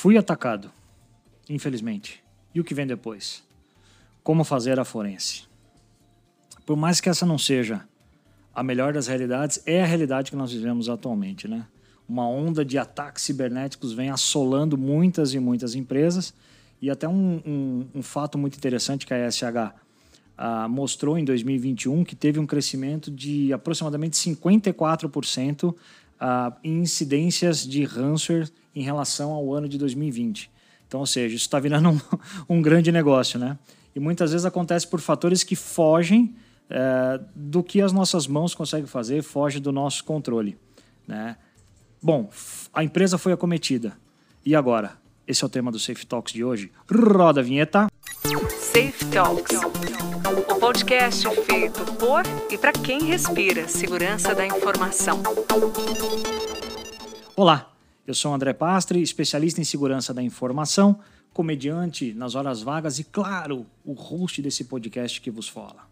Fui 0.00 0.16
atacado, 0.16 0.70
infelizmente. 1.50 2.22
E 2.54 2.60
o 2.60 2.64
que 2.64 2.72
vem 2.72 2.86
depois? 2.86 3.42
Como 4.22 4.44
fazer 4.44 4.78
a 4.78 4.84
forense? 4.84 5.48
Por 6.64 6.76
mais 6.76 7.00
que 7.00 7.08
essa 7.08 7.26
não 7.26 7.36
seja 7.36 7.84
a 8.54 8.62
melhor 8.62 8.92
das 8.92 9.08
realidades, 9.08 9.60
é 9.66 9.82
a 9.82 9.84
realidade 9.84 10.30
que 10.30 10.36
nós 10.36 10.52
vivemos 10.52 10.88
atualmente, 10.88 11.48
né? 11.48 11.66
Uma 12.08 12.28
onda 12.28 12.64
de 12.64 12.78
ataques 12.78 13.24
cibernéticos 13.24 13.92
vem 13.92 14.08
assolando 14.08 14.78
muitas 14.78 15.34
e 15.34 15.40
muitas 15.40 15.74
empresas 15.74 16.32
e 16.80 16.90
até 16.90 17.08
um, 17.08 17.42
um, 17.44 17.88
um 17.96 18.02
fato 18.02 18.38
muito 18.38 18.56
interessante 18.56 19.04
que 19.04 19.12
a 19.12 19.28
SH 19.28 19.74
ah, 20.36 20.68
mostrou 20.68 21.18
em 21.18 21.24
2021 21.24 22.04
que 22.04 22.14
teve 22.14 22.38
um 22.38 22.46
crescimento 22.46 23.10
de 23.10 23.52
aproximadamente 23.52 24.16
54% 24.16 25.74
ah, 26.20 26.56
em 26.62 26.82
incidências 26.82 27.66
de 27.66 27.82
ransomware 27.82 28.48
em 28.78 28.82
relação 28.82 29.32
ao 29.32 29.52
ano 29.52 29.68
de 29.68 29.76
2020. 29.76 30.50
Então, 30.86 31.00
ou 31.00 31.06
seja, 31.06 31.34
isso 31.34 31.44
está 31.44 31.58
virando 31.58 31.90
um, 31.90 32.00
um, 32.56 32.62
grande 32.62 32.92
negócio, 32.92 33.38
né? 33.38 33.58
E 33.94 33.98
muitas 33.98 34.30
vezes 34.30 34.46
acontece 34.46 34.86
por 34.86 35.00
fatores 35.00 35.42
que 35.42 35.56
fogem 35.56 36.34
é, 36.70 37.20
do 37.34 37.62
que 37.62 37.80
as 37.82 37.92
nossas 37.92 38.26
mãos 38.26 38.54
conseguem 38.54 38.86
fazer, 38.86 39.22
foge 39.22 39.58
do 39.58 39.72
nosso 39.72 40.04
controle, 40.04 40.56
né? 41.06 41.36
Bom, 42.00 42.30
a 42.72 42.84
empresa 42.84 43.18
foi 43.18 43.32
acometida. 43.32 43.96
E 44.46 44.54
agora? 44.54 44.96
Esse 45.26 45.42
é 45.42 45.46
o 45.46 45.50
tema 45.50 45.72
do 45.72 45.78
Safe 45.78 46.06
Talks 46.06 46.32
de 46.32 46.44
hoje. 46.44 46.70
Roda 46.90 47.40
a 47.40 47.42
vinheta. 47.42 47.88
Safe 48.60 49.04
Talks, 49.12 49.58
o 50.48 50.54
podcast 50.60 51.28
feito 51.44 51.84
por 51.94 52.22
e 52.50 52.56
para 52.56 52.72
quem 52.72 53.02
respira 53.02 53.66
segurança 53.66 54.34
da 54.34 54.46
informação. 54.46 55.20
Olá, 57.36 57.70
eu 58.08 58.14
sou 58.14 58.32
André 58.32 58.54
Pastre, 58.54 59.02
especialista 59.02 59.60
em 59.60 59.64
segurança 59.64 60.14
da 60.14 60.22
informação, 60.22 60.98
comediante 61.30 62.14
nas 62.14 62.34
horas 62.34 62.62
vagas 62.62 62.98
e, 62.98 63.04
claro, 63.04 63.66
o 63.84 63.92
host 63.92 64.40
desse 64.40 64.64
podcast 64.64 65.20
que 65.20 65.30
vos 65.30 65.46
fala. 65.46 65.86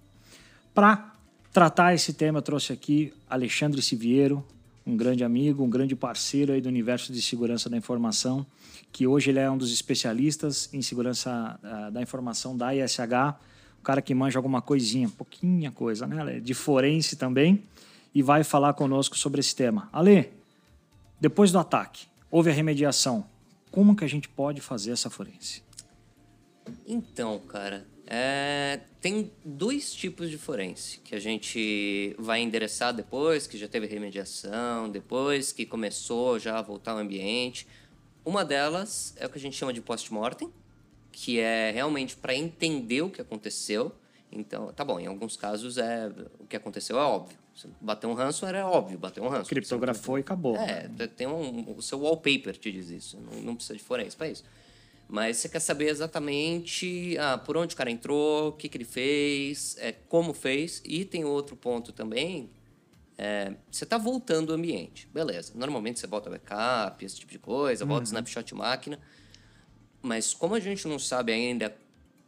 Para 0.73 1.13
tratar 1.53 1.95
esse 1.95 2.15
tema, 2.15 2.39
eu 2.39 2.43
trouxe 2.43 2.73
aqui 2.73 3.13
Alexandre 3.29 3.83
Siviero, 3.83 4.43
um 4.87 4.97
grande 4.97 5.25
amigo, 5.25 5.63
um 5.63 5.69
grande 5.69 5.95
parceiro 5.95 6.55
aí 6.55 6.61
do 6.63 6.71
universo 6.71 7.13
de 7.13 7.21
segurança 7.21 7.69
da 7.69 7.77
informação, 7.77 8.47
que 8.91 9.07
hoje 9.07 9.29
ele 9.29 9.41
é 9.41 9.51
um 9.51 9.59
dos 9.59 9.71
especialistas 9.71 10.73
em 10.73 10.81
segurança 10.81 11.61
uh, 11.63 11.91
da 11.93 12.01
informação 12.01 12.57
da 12.57 12.75
ISH, 12.75 13.01
o 13.79 13.83
cara 13.83 14.01
que 14.01 14.15
manja 14.15 14.39
alguma 14.39 14.63
coisinha, 14.63 15.07
pouquinha 15.07 15.71
coisa, 15.71 16.07
né? 16.07 16.41
De 16.41 16.55
forense 16.55 17.15
também, 17.15 17.63
e 18.15 18.23
vai 18.23 18.43
falar 18.43 18.73
conosco 18.73 19.19
sobre 19.19 19.41
esse 19.41 19.55
tema. 19.55 19.91
Ale, 19.93 20.31
depois 21.21 21.51
do 21.51 21.59
ataque, 21.59 22.07
houve 22.31 22.51
a 22.51 22.53
remediação. 22.53 23.27
Como 23.71 23.97
que 23.97 24.05
a 24.05 24.09
gente 24.09 24.29
pode 24.29 24.61
fazer 24.61 24.93
essa 24.93 25.11
forense? 25.11 25.63
Então, 26.87 27.39
cara, 27.41 27.87
é, 28.07 28.81
tem 29.01 29.33
dois 29.45 29.93
tipos 29.93 30.31
de 30.31 30.39
forense 30.39 31.01
que 31.01 31.15
a 31.15 31.19
gente 31.19 32.15
vai 32.19 32.41
endereçar 32.41 32.93
depois 32.93 33.47
que 33.47 33.59
já 33.59 33.67
teve 33.67 33.87
remediação, 33.87 34.89
depois 34.89 35.53
que 35.53 35.67
começou 35.67 36.39
já 36.39 36.59
a 36.59 36.63
voltar 36.63 36.93
ao 36.93 36.99
ambiente. 36.99 37.67
Uma 38.25 38.45
delas 38.45 39.15
é 39.17 39.27
o 39.27 39.31
que 39.31 39.39
a 39.39 39.41
gente 39.41 39.57
chama 39.57 39.73
de 39.73 39.81
post-mortem, 39.81 40.53
que 41.11 41.41
é 41.41 41.71
realmente 41.71 42.17
para 42.17 42.35
entender 42.35 43.03
o 43.03 43.11
que 43.11 43.21
aconteceu. 43.21 43.93
Então, 44.31 44.73
tá 44.73 44.85
bom, 44.85 45.01
em 45.01 45.07
alguns 45.07 45.37
casos 45.37 45.79
é 45.79 46.13
o 46.39 46.47
que 46.47 46.57
aconteceu 46.57 46.99
é 46.99 47.03
óbvio. 47.03 47.39
Bateu 47.81 48.11
um 48.11 48.15
ransomware 48.15 48.57
é 48.57 48.65
óbvio, 48.65 48.99
bateu 48.99 49.23
um 49.23 49.29
ransomware. 49.29 49.49
Criptografou 49.49 50.19
e 50.19 50.21
acabou. 50.21 50.57
É, 50.57 50.89
tem 51.07 51.27
um, 51.27 51.75
o 51.77 51.83
seu 51.83 52.01
wallpaper 52.01 52.57
te 52.57 52.71
diz 52.71 52.91
isso, 52.91 53.19
não, 53.19 53.41
não 53.43 53.57
precisa 53.57 53.77
de 53.77 53.83
forense 53.83 54.17
para 54.17 54.29
isso. 54.29 54.45
Mas 55.09 55.37
você 55.37 55.49
quer 55.49 55.61
saber 55.61 55.89
exatamente 55.89 57.17
ah, 57.19 57.39
por 57.39 57.57
onde 57.57 57.75
o 57.75 57.77
cara 57.77 57.91
entrou, 57.91 58.49
o 58.49 58.53
que, 58.53 58.69
que 58.69 58.77
ele 58.77 58.85
fez, 58.85 59.77
é, 59.79 59.93
como 59.93 60.35
fez. 60.35 60.83
E 60.85 61.05
tem 61.05 61.25
outro 61.25 61.55
ponto 61.57 61.93
também. 61.93 62.51
É, 63.17 63.55
você 63.71 63.85
está 63.85 63.97
voltando 63.97 64.51
o 64.51 64.53
ambiente. 64.53 65.09
Beleza. 65.13 65.53
Normalmente 65.55 66.01
você 66.01 66.07
volta 66.07 66.29
backup, 66.29 67.05
esse 67.05 67.21
tipo 67.21 67.31
de 67.31 67.39
coisa, 67.39 67.85
uhum. 67.85 67.91
volta 67.91 68.05
snapshot 68.05 68.53
máquina. 68.55 68.99
Mas 70.03 70.35
como 70.35 70.55
a 70.55 70.61
gente 70.61 70.87
não 70.89 70.99
sabe 70.99 71.33
ainda 71.33 71.75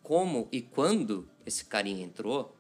como 0.03 0.49
e 0.51 0.63
quando 0.63 1.29
esse 1.45 1.65
carinha 1.65 2.05
entrou, 2.05 2.57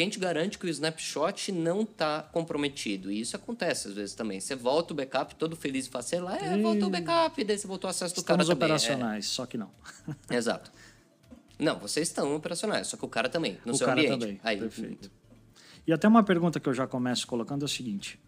quem 0.00 0.08
te 0.08 0.18
garante 0.18 0.58
que 0.58 0.64
o 0.64 0.68
snapshot 0.70 1.52
não 1.52 1.82
está 1.82 2.22
comprometido? 2.22 3.12
E 3.12 3.20
isso 3.20 3.36
acontece 3.36 3.88
às 3.88 3.92
vezes 3.92 4.14
também. 4.14 4.40
Você 4.40 4.56
volta 4.56 4.94
o 4.94 4.96
backup 4.96 5.34
todo 5.34 5.54
feliz 5.54 5.90
e 5.92 6.02
sei 6.02 6.20
lá, 6.20 6.38
é, 6.38 6.56
voltou 6.56 6.88
o 6.88 6.90
backup, 6.90 7.44
daí 7.44 7.58
você 7.58 7.66
voltou 7.66 7.86
o 7.86 7.90
acesso 7.90 8.14
do 8.14 8.20
Estamos 8.20 8.46
cara 8.46 8.56
operacionais, 8.56 9.26
é. 9.26 9.28
só 9.28 9.44
que 9.44 9.58
não. 9.58 9.70
Exato. 10.30 10.72
Não, 11.58 11.78
vocês 11.78 12.08
estão 12.08 12.34
operacionais, 12.34 12.86
só 12.86 12.96
que 12.96 13.04
o 13.04 13.08
cara 13.08 13.28
também, 13.28 13.58
no 13.62 13.74
o 13.74 13.76
seu 13.76 13.86
cara 13.86 14.00
ambiente. 14.00 14.18
Também. 14.18 14.40
Aí, 14.42 14.58
Perfeito. 14.58 15.10
E 15.86 15.92
até 15.92 16.08
uma 16.08 16.22
pergunta 16.22 16.58
que 16.58 16.66
eu 16.66 16.72
já 16.72 16.86
começo 16.86 17.26
colocando 17.26 17.60
é 17.60 17.66
o 17.66 17.68
seguinte. 17.68 18.18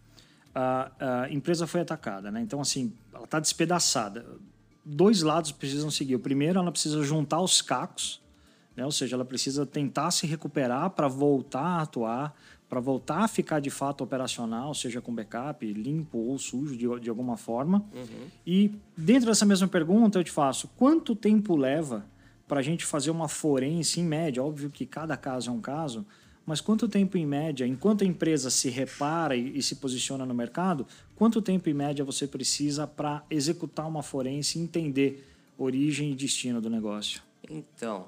A, 0.53 1.23
a 1.23 1.29
empresa 1.31 1.65
foi 1.65 1.81
atacada, 1.81 2.29
né? 2.29 2.39
Então, 2.39 2.61
assim, 2.61 2.93
ela 3.11 3.23
está 3.23 3.39
despedaçada. 3.39 4.23
Dois 4.85 5.23
lados 5.23 5.51
precisam 5.51 5.89
seguir. 5.89 6.13
O 6.13 6.19
primeiro, 6.19 6.59
ela 6.59 6.71
precisa 6.71 7.01
juntar 7.01 7.41
os 7.41 7.63
cacos 7.63 8.21
né? 8.75 8.85
Ou 8.85 8.91
seja, 8.91 9.15
ela 9.15 9.25
precisa 9.25 9.65
tentar 9.65 10.11
se 10.11 10.25
recuperar 10.25 10.89
para 10.91 11.07
voltar 11.07 11.61
a 11.61 11.81
atuar, 11.81 12.35
para 12.67 12.79
voltar 12.79 13.19
a 13.19 13.27
ficar 13.27 13.59
de 13.59 13.69
fato 13.69 14.03
operacional, 14.03 14.73
seja 14.73 14.99
com 14.99 15.13
backup, 15.13 15.65
limpo 15.73 16.17
ou 16.17 16.37
sujo 16.39 16.75
de, 16.75 16.87
de 16.99 17.09
alguma 17.09 17.37
forma. 17.37 17.85
Uhum. 17.93 18.27
E 18.45 18.71
dentro 18.97 19.27
dessa 19.27 19.45
mesma 19.45 19.67
pergunta 19.67 20.17
eu 20.17 20.23
te 20.23 20.31
faço, 20.31 20.67
quanto 20.75 21.15
tempo 21.15 21.55
leva 21.55 22.05
para 22.47 22.59
a 22.59 22.63
gente 22.63 22.85
fazer 22.85 23.11
uma 23.11 23.27
forense 23.27 23.99
em 23.99 24.03
média? 24.03 24.43
Óbvio 24.43 24.69
que 24.69 24.85
cada 24.85 25.15
caso 25.15 25.51
é 25.51 25.53
um 25.53 25.61
caso, 25.61 26.05
mas 26.45 26.59
quanto 26.59 26.87
tempo 26.87 27.17
em 27.17 27.25
média, 27.25 27.65
enquanto 27.65 28.03
a 28.03 28.07
empresa 28.07 28.49
se 28.49 28.69
repara 28.69 29.35
e, 29.35 29.57
e 29.57 29.61
se 29.61 29.75
posiciona 29.75 30.25
no 30.25 30.33
mercado, 30.33 30.85
quanto 31.15 31.41
tempo 31.41 31.69
em 31.69 31.73
média 31.73 32.03
você 32.03 32.27
precisa 32.27 32.87
para 32.87 33.23
executar 33.29 33.87
uma 33.87 34.01
forense 34.01 34.57
e 34.57 34.61
entender 34.61 35.29
origem 35.57 36.11
e 36.11 36.15
destino 36.15 36.59
do 36.59 36.69
negócio? 36.69 37.21
Então, 37.49 38.07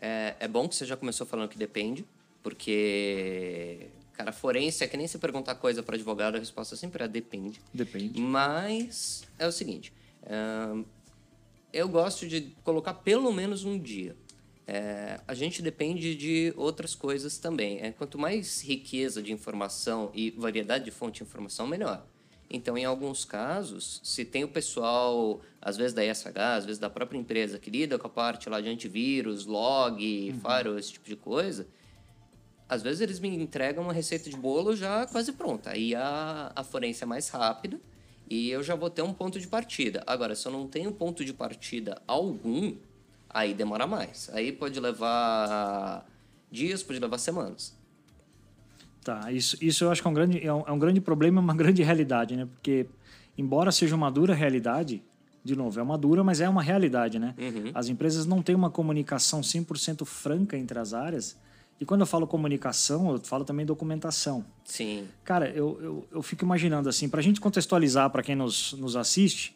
é, 0.00 0.36
é 0.40 0.48
bom 0.48 0.68
que 0.68 0.74
você 0.74 0.84
já 0.84 0.96
começou 0.96 1.26
falando 1.26 1.48
que 1.48 1.58
depende, 1.58 2.04
porque, 2.42 3.88
cara, 4.12 4.32
forense 4.32 4.84
é 4.84 4.86
que 4.86 4.96
nem 4.96 5.06
se 5.06 5.18
perguntar 5.18 5.54
coisa 5.56 5.82
para 5.82 5.96
advogado, 5.96 6.36
a 6.36 6.38
resposta 6.38 6.76
sempre 6.76 7.02
é 7.02 7.08
depende. 7.08 7.60
Depende. 7.72 8.20
Mas 8.20 9.24
é 9.38 9.46
o 9.46 9.52
seguinte, 9.52 9.92
eu 11.72 11.88
gosto 11.88 12.26
de 12.26 12.54
colocar 12.62 12.94
pelo 12.94 13.32
menos 13.32 13.64
um 13.64 13.78
dia. 13.78 14.16
É, 14.66 15.20
a 15.28 15.34
gente 15.34 15.62
depende 15.62 16.16
de 16.16 16.52
outras 16.56 16.94
coisas 16.94 17.38
também. 17.38 17.78
É, 17.80 17.92
quanto 17.92 18.18
mais 18.18 18.60
riqueza 18.62 19.22
de 19.22 19.32
informação 19.32 20.10
e 20.12 20.32
variedade 20.32 20.84
de 20.84 20.90
fonte 20.90 21.18
de 21.18 21.22
informação, 21.22 21.66
melhor. 21.68 22.04
Então, 22.48 22.78
em 22.78 22.84
alguns 22.84 23.24
casos, 23.24 24.00
se 24.04 24.24
tem 24.24 24.44
o 24.44 24.48
pessoal, 24.48 25.40
às 25.60 25.76
vezes 25.76 25.92
da 25.92 26.04
ISH, 26.04 26.26
às 26.36 26.64
vezes 26.64 26.78
da 26.78 26.88
própria 26.88 27.18
empresa, 27.18 27.58
que 27.58 27.70
lida 27.70 27.98
com 27.98 28.06
a 28.06 28.10
parte 28.10 28.48
lá 28.48 28.60
de 28.60 28.68
antivírus, 28.68 29.46
log, 29.46 30.30
uhum. 30.30 30.40
firewall, 30.40 30.78
esse 30.78 30.92
tipo 30.92 31.08
de 31.08 31.16
coisa, 31.16 31.66
às 32.68 32.82
vezes 32.82 33.00
eles 33.00 33.20
me 33.20 33.28
entregam 33.28 33.82
uma 33.82 33.92
receita 33.92 34.30
de 34.30 34.36
bolo 34.36 34.76
já 34.76 35.06
quase 35.06 35.32
pronta. 35.32 35.70
Aí 35.70 35.94
a, 35.94 36.52
a 36.54 36.64
forense 36.64 37.02
é 37.02 37.06
mais 37.06 37.28
rápida 37.28 37.80
e 38.28 38.50
eu 38.50 38.62
já 38.62 38.74
vou 38.74 38.90
ter 38.90 39.02
um 39.02 39.12
ponto 39.12 39.38
de 39.38 39.46
partida. 39.46 40.02
Agora, 40.06 40.34
se 40.34 40.46
eu 40.46 40.52
não 40.52 40.66
tenho 40.66 40.92
ponto 40.92 41.24
de 41.24 41.32
partida 41.32 42.00
algum, 42.06 42.74
aí 43.28 43.54
demora 43.54 43.86
mais. 43.86 44.30
Aí 44.32 44.52
pode 44.52 44.78
levar 44.80 46.06
dias, 46.50 46.82
pode 46.82 46.98
levar 46.98 47.18
semanas. 47.18 47.76
Tá, 49.06 49.30
isso, 49.30 49.56
isso 49.60 49.84
eu 49.84 49.92
acho 49.92 50.02
que 50.02 50.08
é 50.08 50.10
um 50.10 50.14
grande, 50.14 50.44
é 50.44 50.52
um, 50.52 50.64
é 50.66 50.72
um 50.72 50.78
grande 50.80 51.00
problema, 51.00 51.40
uma 51.40 51.54
grande 51.54 51.80
realidade, 51.80 52.34
né? 52.34 52.44
Porque, 52.44 52.86
embora 53.38 53.70
seja 53.70 53.94
uma 53.94 54.10
dura 54.10 54.34
realidade, 54.34 55.00
de 55.44 55.54
novo, 55.54 55.78
é 55.78 55.82
uma 55.82 55.96
dura, 55.96 56.24
mas 56.24 56.40
é 56.40 56.48
uma 56.48 56.60
realidade, 56.60 57.16
né? 57.16 57.32
Uhum. 57.38 57.70
As 57.72 57.88
empresas 57.88 58.26
não 58.26 58.42
têm 58.42 58.56
uma 58.56 58.68
comunicação 58.68 59.42
100% 59.42 60.04
franca 60.04 60.58
entre 60.58 60.76
as 60.76 60.92
áreas. 60.92 61.38
E 61.80 61.84
quando 61.84 62.00
eu 62.00 62.06
falo 62.06 62.26
comunicação, 62.26 63.12
eu 63.12 63.20
falo 63.20 63.44
também 63.44 63.64
documentação. 63.64 64.44
Sim. 64.64 65.06
Cara, 65.22 65.50
eu, 65.50 65.78
eu, 65.80 66.08
eu 66.10 66.20
fico 66.20 66.44
imaginando 66.44 66.88
assim, 66.88 67.08
para 67.08 67.20
a 67.20 67.22
gente 67.22 67.40
contextualizar 67.40 68.10
para 68.10 68.24
quem 68.24 68.34
nos, 68.34 68.72
nos 68.72 68.96
assiste, 68.96 69.54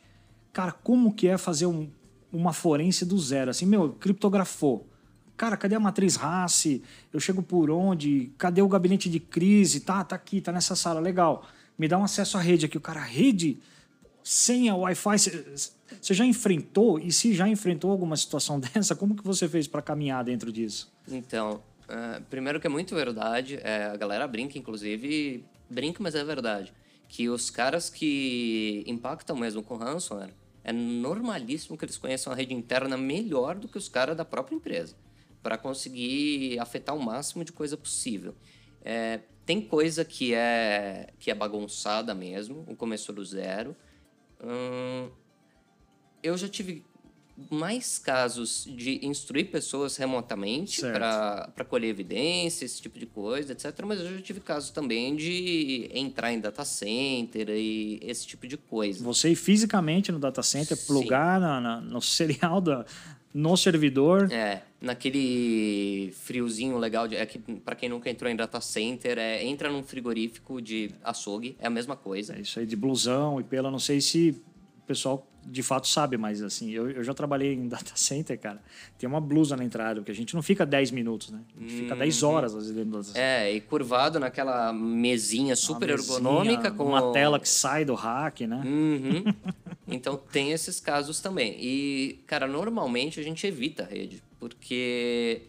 cara, 0.53 0.70
como 0.70 1.12
que 1.12 1.26
é 1.26 1.37
fazer 1.37 1.67
um, 1.67 1.91
uma 2.32 2.53
forense 2.53 3.05
do 3.05 3.19
zero? 3.19 3.50
Assim, 3.50 3.67
meu, 3.67 3.94
criptografou. 3.94 4.87
Cara, 5.40 5.56
cadê 5.56 5.75
a 5.75 5.81
matriz 5.81 6.16
RACE? 6.16 6.82
Eu 7.10 7.19
chego 7.19 7.42
por 7.42 7.70
onde? 7.70 8.31
Cadê 8.37 8.60
o 8.60 8.69
gabinete 8.69 9.08
de 9.08 9.19
crise? 9.19 9.81
Tá, 9.81 10.04
tá 10.04 10.14
aqui, 10.14 10.38
tá 10.38 10.52
nessa 10.52 10.76
sala, 10.76 11.00
legal. 11.00 11.46
Me 11.78 11.88
dá 11.88 11.96
um 11.96 12.04
acesso 12.04 12.37
à 12.37 12.42
rede 12.42 12.66
aqui. 12.66 12.76
O 12.76 12.81
cara, 12.81 13.00
rede? 13.00 13.58
Senha, 14.22 14.75
Wi-Fi? 14.75 15.16
Você 15.19 16.12
já 16.12 16.26
enfrentou? 16.26 16.98
E 16.98 17.10
se 17.10 17.32
já 17.32 17.48
enfrentou 17.48 17.90
alguma 17.90 18.19
situação 18.19 18.60
dessa, 18.60 18.94
como 18.94 19.16
que 19.16 19.25
você 19.25 19.48
fez 19.48 19.66
para 19.66 19.81
caminhar 19.81 20.22
dentro 20.22 20.52
disso? 20.52 20.92
Então, 21.08 21.62
uh, 21.84 22.22
primeiro 22.28 22.60
que 22.60 22.66
é 22.66 22.70
muito 22.70 22.94
verdade. 22.94 23.58
É, 23.62 23.84
a 23.84 23.96
galera 23.96 24.28
brinca, 24.28 24.58
inclusive, 24.58 25.43
brinca, 25.70 26.02
mas 26.02 26.14
é 26.14 26.22
verdade. 26.22 26.70
Que 27.08 27.31
os 27.31 27.48
caras 27.48 27.88
que 27.88 28.84
impactam 28.86 29.38
mesmo 29.38 29.62
com 29.62 29.76
ransomware, 29.76 30.34
É 30.62 30.70
normalíssimo 30.70 31.78
que 31.78 31.84
eles 31.86 31.96
conheçam 31.96 32.31
a 32.31 32.36
rede 32.36 32.52
interna 32.52 32.98
melhor 32.98 33.54
do 33.54 33.66
que 33.66 33.78
os 33.78 33.88
caras 33.88 34.14
da 34.14 34.25
própria 34.26 34.54
empresa, 34.54 34.94
para 35.42 35.56
conseguir 35.58 36.58
afetar 36.58 36.94
o 36.94 37.02
máximo 37.02 37.44
de 37.44 37.52
coisa 37.52 37.76
possível. 37.76 38.34
É, 38.82 39.20
tem 39.46 39.60
coisa 39.60 40.04
que 40.04 40.34
é, 40.34 41.12
que 41.19 41.31
é 41.31 41.34
bagunçada 41.34 42.14
mesmo, 42.14 42.64
o 42.69 42.76
começo 42.76 43.12
do 43.12 43.25
zero. 43.25 43.75
Hum, 44.42 45.10
eu 46.22 46.37
já 46.37 46.48
tive 46.48 46.84
mais 47.50 47.98
casos 47.98 48.66
de 48.76 49.04
instruir 49.04 49.50
pessoas 49.50 49.96
remotamente 49.96 50.82
para 50.82 51.64
colher 51.69 51.88
evidência, 51.88 52.66
esse 52.66 52.82
tipo 52.82 52.98
de 52.98 53.06
coisa, 53.06 53.52
etc. 53.52 53.75
Mas 53.86 53.98
eu 54.00 54.16
já 54.16 54.22
tive 54.22 54.40
casos 54.40 54.70
também 54.70 55.16
de 55.16 55.88
entrar 55.93 56.32
em 56.32 56.38
data 56.40 56.64
center 56.64 57.48
e 57.48 57.98
esse 58.02 58.26
tipo 58.26 58.46
de 58.46 58.58
coisa. 58.58 59.02
Você 59.02 59.31
ir 59.31 59.36
fisicamente 59.36 60.12
no 60.12 60.19
data 60.19 60.43
center, 60.43 60.76
Sim. 60.76 60.86
plugar 60.86 61.40
na, 61.40 61.60
na- 61.60 61.81
no 61.81 62.00
serial 62.02 62.60
da, 62.60 62.84
no 63.32 63.56
servidor. 63.56 64.31
É, 64.31 64.62
naquele 64.81 66.11
friozinho 66.12 66.79
legal, 66.79 67.06
de, 67.06 67.17
é 67.17 67.27
que 67.27 67.38
para 67.38 67.75
quem 67.75 67.88
nunca 67.88 68.09
entrou 68.09 68.31
em 68.31 68.37
data 68.37 68.61
center, 68.61 69.19
é, 69.19 69.44
entra 69.44 69.71
num 69.71 69.82
frigorífico 69.82 70.61
de 70.61 70.91
açougue, 71.05 71.56
é 71.59 71.67
a 71.67 71.71
mesma 71.71 71.97
coisa. 71.97 72.35
É 72.37 72.41
isso 72.41 72.59
aí 72.59 72.67
de 72.67 72.77
blusão 72.77 73.41
e 73.41 73.44
pela, 73.44 73.71
não 73.71 73.79
sei 73.79 74.00
se 74.00 74.31
o 74.79 74.87
pessoal 74.87 75.30
de 75.44 75.62
fato 75.62 75.88
sabe, 75.88 76.16
mas 76.16 76.42
assim, 76.42 76.70
eu, 76.70 76.90
eu 76.90 77.02
já 77.04 77.12
trabalhei 77.14 77.54
em 77.54 77.66
data 77.69 77.92
center, 77.94 78.38
cara. 78.38 78.62
Tem 78.98 79.08
uma 79.08 79.20
blusa 79.20 79.56
na 79.56 79.64
entrada, 79.64 80.00
porque 80.00 80.12
a 80.12 80.14
gente 80.14 80.34
não 80.34 80.42
fica 80.42 80.64
10 80.66 80.90
minutos, 80.90 81.31
né? 81.31 81.40
A 81.56 81.60
gente 81.60 81.75
fica 81.75 81.96
10 81.96 82.22
horas 82.22 82.54
às 82.54 82.62
vezes 82.64 82.75
dentro 82.76 82.90
do 82.90 82.96
data 82.98 83.04
center. 83.08 83.22
É, 83.22 83.52
e 83.52 83.60
curvado 83.60 84.19
naquela 84.20 84.72
mesinha 84.72 85.56
super 85.56 85.88
mesinha, 85.88 86.14
ergonômica 86.16 86.70
com 86.70 86.84
uma 86.84 87.02
o- 87.02 87.12
tela 87.12 87.38
que 87.40 87.48
sai 87.48 87.84
do 87.84 87.94
rack, 87.94 88.46
né? 88.46 88.62
Uhum. 88.64 89.25
Então 89.88 90.16
tem 90.16 90.52
esses 90.52 90.78
casos 90.78 91.20
também. 91.20 91.56
E, 91.60 92.22
cara, 92.26 92.46
normalmente 92.46 93.19
a 93.19 93.22
gente 93.22 93.44
evita 93.46 93.82
a 93.82 93.86
rede, 93.86 94.22
porque. 94.38 95.43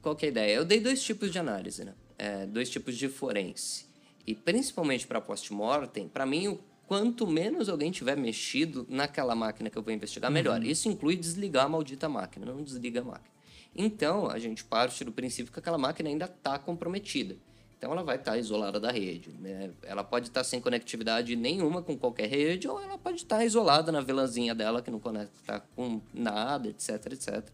Qual 0.00 0.14
que 0.14 0.26
é 0.26 0.28
a 0.28 0.30
ideia? 0.32 0.54
Eu 0.56 0.64
dei 0.64 0.80
dois 0.80 1.02
tipos 1.02 1.30
de 1.30 1.38
análise, 1.38 1.84
né? 1.84 1.94
É, 2.18 2.46
dois 2.46 2.68
tipos 2.70 2.96
de 2.96 3.08
forense. 3.08 3.86
E 4.26 4.34
principalmente 4.34 5.06
para 5.06 5.20
post-mortem, 5.20 6.08
para 6.08 6.24
mim, 6.26 6.48
o 6.48 6.60
quanto 6.86 7.26
menos 7.26 7.68
alguém 7.68 7.90
tiver 7.90 8.16
mexido 8.16 8.86
naquela 8.88 9.34
máquina 9.34 9.70
que 9.70 9.76
eu 9.76 9.82
vou 9.82 9.92
investigar, 9.92 10.30
melhor. 10.30 10.62
Isso 10.64 10.88
inclui 10.88 11.16
desligar 11.16 11.66
a 11.66 11.68
maldita 11.68 12.08
máquina, 12.08 12.46
não 12.46 12.62
desliga 12.62 13.00
a 13.00 13.04
máquina. 13.04 13.34
Então, 13.76 14.28
a 14.28 14.38
gente 14.38 14.64
parte 14.64 15.04
do 15.04 15.12
princípio 15.12 15.52
que 15.52 15.58
aquela 15.58 15.78
máquina 15.78 16.08
ainda 16.08 16.26
está 16.26 16.58
comprometida. 16.58 17.36
Então, 17.76 17.92
ela 17.92 18.02
vai 18.02 18.16
estar 18.16 18.38
isolada 18.38 18.78
da 18.78 18.90
rede. 18.90 19.30
Né? 19.30 19.72
Ela 19.82 20.04
pode 20.04 20.28
estar 20.28 20.44
sem 20.44 20.60
conectividade 20.60 21.34
nenhuma 21.34 21.82
com 21.82 21.98
qualquer 21.98 22.28
rede, 22.28 22.68
ou 22.68 22.80
ela 22.80 22.96
pode 22.96 23.18
estar 23.18 23.44
isolada 23.44 23.90
na 23.90 24.00
VLANzinha 24.00 24.54
dela, 24.54 24.80
que 24.80 24.90
não 24.90 25.00
conecta 25.00 25.60
com 25.74 26.00
nada, 26.12 26.68
etc, 26.68 27.12
etc. 27.12 27.48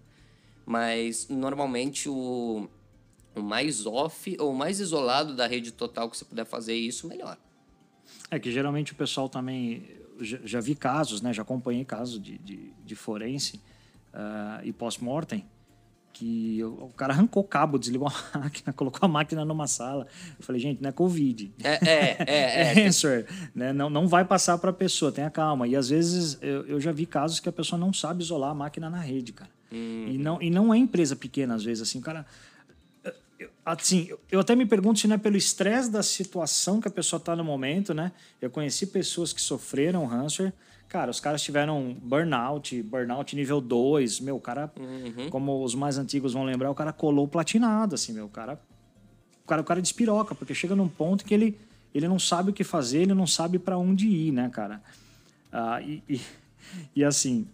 Mas, 0.67 1.27
normalmente, 1.29 2.09
o, 2.09 2.69
o 3.35 3.43
mais 3.43 3.87
off 3.87 4.37
ou 4.39 4.53
o 4.53 4.55
mais 4.55 4.79
isolado 4.79 5.35
da 5.35 5.47
rede 5.47 5.73
total 5.73 6.11
que 6.11 6.17
você 6.17 6.25
puder 6.25 6.45
fazer 6.45 6.75
isso, 6.75 7.09
melhor. 7.09 7.39
É 8.31 8.39
que 8.39 8.51
geralmente 8.53 8.93
o 8.93 8.97
pessoal 8.97 9.29
também. 9.29 9.99
Já, 10.21 10.39
já 10.45 10.61
vi 10.61 10.75
casos, 10.75 11.23
né? 11.23 11.33
Já 11.33 11.43
acompanhei 11.43 11.85
casos 11.85 12.23
de, 12.23 12.39
de, 12.39 12.73
de 12.85 12.95
forense 12.95 13.61
ah, 14.13 14.61
e 14.63 14.73
pós-mortem 14.73 15.45
que 16.13 16.63
o, 16.63 16.91
cara 16.97 17.15
arrancou 17.15 17.43
o 17.43 17.47
cabo, 17.47 17.79
desligou 17.79 18.09
a 18.09 18.13
máquina, 18.39 18.73
colocou 18.75 19.07
a 19.07 19.09
máquina 19.09 19.45
numa 19.45 19.67
sala. 19.67 20.07
Eu 20.39 20.45
falei, 20.45 20.61
gente, 20.61 20.83
não 20.83 20.91
é 20.91 20.93
Covid. 20.93 21.51
É, 21.63 21.89
é, 21.89 22.17
é. 22.27 22.75
é. 22.85 22.87
answer, 22.87 23.27
né? 23.55 23.73
não, 23.73 23.89
não 23.89 24.07
vai 24.07 24.25
passar 24.25 24.59
para 24.59 24.71
a 24.71 24.73
pessoa, 24.73 25.11
tenha 25.11 25.31
calma. 25.31 25.67
E 25.67 25.75
às 25.75 25.89
vezes 25.89 26.39
eu, 26.43 26.67
eu 26.67 26.81
já 26.81 26.93
vi 26.93 27.07
casos 27.07 27.41
que 27.41 27.49
a 27.49 27.53
pessoa 27.53 27.79
não 27.79 27.93
sabe 27.93 28.23
isolar 28.23 28.51
a 28.51 28.55
máquina 28.55 28.91
na 28.91 29.01
rede, 29.01 29.33
cara. 29.33 29.51
E, 29.73 30.19
não, 30.19 30.43
e 30.43 30.51
não 30.51 30.75
é 30.75 30.79
empresa 30.79 31.15
pequena, 31.15 31.55
às 31.55 31.65
vezes, 31.65 31.89
assim, 31.89 32.01
o 32.01 32.03
cara. 32.03 32.27
Eu- 33.67 33.73
Assim, 33.73 34.09
eu- 34.31 34.41
até 34.41 34.55
me 34.57 34.67
pergunto 34.67 34.99
se 35.01 35.07
não 35.07 35.15
é 35.17 35.19
pelo 35.19 35.37
estresse 35.37 35.91
da 35.91 36.03
situação 36.03 36.81
que 36.81 36.89
a 36.89 36.91
pessoa 36.91 37.19
está 37.19 37.37
no 37.37 37.45
momento, 37.45 37.93
né? 37.95 38.13
Eu 38.41 38.51
conheci 38.51 38.87
pessoas 38.87 39.33
que 39.33 39.41
sofreram 39.41 40.07
ransomware. 40.07 40.53
Cara, 40.89 41.11
os 41.11 41.21
caras 41.21 41.41
tiveram 41.41 41.97
burnout, 42.03 42.83
burnout 42.83 43.37
nível 43.37 43.61
2. 43.61 44.19
Meu, 44.21 44.37
o 44.37 44.41
cara, 44.41 44.73
como 45.31 45.63
os 45.63 45.75
mais 45.75 45.99
antigos 45.99 46.33
vão 46.33 46.43
lembrar, 46.45 46.71
o 46.71 46.75
cara 46.75 46.93
colou 46.93 47.29
platinado, 47.29 47.95
assim, 47.95 48.13
meu. 48.13 48.27
O 48.27 48.31
cara 48.31 48.61
o 49.45 49.47
cara, 49.51 49.63
o 49.63 49.65
cara 49.65 49.83
despiroca, 49.83 50.33
porque 50.35 50.55
chega 50.55 50.75
num 50.77 50.89
ponto 50.89 51.25
que 51.25 51.35
ele, 51.35 51.59
ele 51.93 52.07
não 52.07 52.19
sabe 52.21 52.51
o 52.51 52.53
que 52.53 52.63
fazer, 52.65 53.03
ele 53.03 53.15
não 53.15 53.27
sabe 53.27 53.59
para 53.59 53.77
onde 53.77 54.07
ir, 54.09 54.31
né, 54.33 54.49
cara? 54.49 54.81
Ah, 55.53 55.81
e, 55.83 56.03
e, 56.09 56.21
e, 56.95 57.05
assim, 57.05 57.49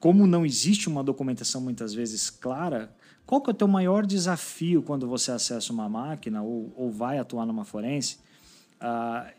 como 0.00 0.26
não 0.26 0.44
existe 0.44 0.88
uma 0.88 1.02
documentação 1.04 1.60
muitas 1.60 1.94
vezes 1.94 2.28
clara, 2.28 2.92
qual 3.26 3.40
que 3.40 3.50
é 3.50 3.52
o 3.52 3.54
teu 3.54 3.68
maior 3.68 4.04
desafio 4.06 4.82
quando 4.82 5.08
você 5.08 5.30
acessa 5.30 5.72
uma 5.72 5.88
máquina 5.88 6.42
ou, 6.42 6.72
ou 6.76 6.90
vai 6.90 7.18
atuar 7.18 7.46
numa 7.46 7.64
forense 7.64 8.18
ah, 8.80 9.30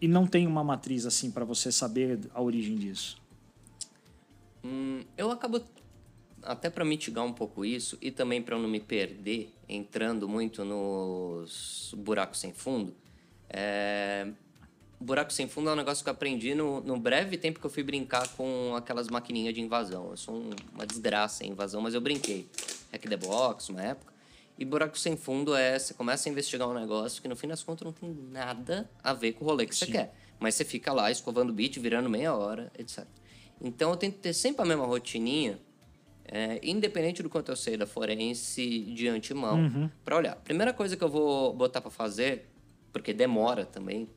e 0.00 0.08
não 0.08 0.26
tem 0.26 0.46
uma 0.46 0.62
matriz 0.64 1.04
assim 1.06 1.30
para 1.30 1.44
você 1.44 1.70
saber 1.72 2.20
a 2.34 2.40
origem 2.40 2.76
disso? 2.76 3.20
Hum, 4.64 5.02
eu 5.16 5.30
acabo 5.30 5.62
até 6.42 6.68
para 6.70 6.84
mitigar 6.84 7.24
um 7.24 7.32
pouco 7.32 7.64
isso 7.64 7.96
e 8.00 8.10
também 8.10 8.42
para 8.42 8.58
não 8.58 8.68
me 8.68 8.80
perder 8.80 9.52
entrando 9.68 10.28
muito 10.28 10.64
nos 10.64 11.94
buracos 11.96 12.38
sem 12.40 12.52
fundo. 12.52 12.94
É... 13.48 14.28
Buraco 15.00 15.32
sem 15.32 15.46
fundo 15.48 15.68
é 15.68 15.72
um 15.72 15.76
negócio 15.76 16.02
que 16.02 16.08
eu 16.08 16.14
aprendi 16.14 16.54
no, 16.54 16.80
no 16.80 16.98
breve 16.98 17.36
tempo 17.36 17.60
que 17.60 17.66
eu 17.66 17.70
fui 17.70 17.82
brincar 17.82 18.26
com 18.28 18.74
aquelas 18.74 19.08
maquininhas 19.08 19.52
de 19.54 19.60
invasão. 19.60 20.10
Eu 20.10 20.16
sou 20.16 20.34
um- 20.34 20.50
uma 20.72 20.86
desgraça 20.86 21.44
em 21.44 21.50
invasão, 21.50 21.80
mas 21.82 21.92
eu 21.94 22.00
brinquei. 22.00 22.48
Hack 22.94 23.08
the 23.08 23.16
Box, 23.16 23.68
uma 23.70 23.82
época. 23.82 24.12
E 24.56 24.64
buraco 24.64 24.96
sem 24.96 25.16
fundo 25.16 25.54
é 25.54 25.78
você 25.78 25.92
começa 25.92 26.28
a 26.28 26.30
investigar 26.30 26.68
um 26.68 26.74
negócio 26.74 27.20
que 27.20 27.26
no 27.26 27.34
fim 27.34 27.48
das 27.48 27.62
contas 27.62 27.84
não 27.84 27.92
tem 27.92 28.14
nada 28.30 28.88
a 29.02 29.12
ver 29.12 29.32
com 29.32 29.44
o 29.44 29.48
rolê 29.48 29.66
que 29.66 29.74
você 29.74 29.86
quer. 29.86 30.14
Mas 30.38 30.54
você 30.54 30.64
fica 30.64 30.92
lá 30.92 31.10
escovando 31.10 31.50
o 31.50 31.52
beat, 31.52 31.78
virando 31.78 32.08
meia 32.08 32.34
hora, 32.34 32.70
etc. 32.78 33.04
Então 33.60 33.90
eu 33.90 33.96
tento 33.96 34.18
ter 34.18 34.32
sempre 34.32 34.62
a 34.62 34.64
mesma 34.64 34.86
rotininha, 34.86 35.58
é, 36.24 36.60
independente 36.62 37.22
do 37.22 37.28
quanto 37.28 37.50
eu 37.50 37.56
sei 37.56 37.76
da 37.76 37.86
forense 37.86 38.82
de 38.94 39.08
antemão, 39.08 39.90
para 40.04 40.16
olhar. 40.16 40.36
Primeira 40.36 40.72
coisa 40.72 40.96
que 40.96 41.02
eu 41.02 41.08
vou 41.08 41.52
botar 41.52 41.80
para 41.80 41.90
fazer, 41.90 42.48
porque 42.92 43.12
demora 43.12 43.66
também, 43.66 44.08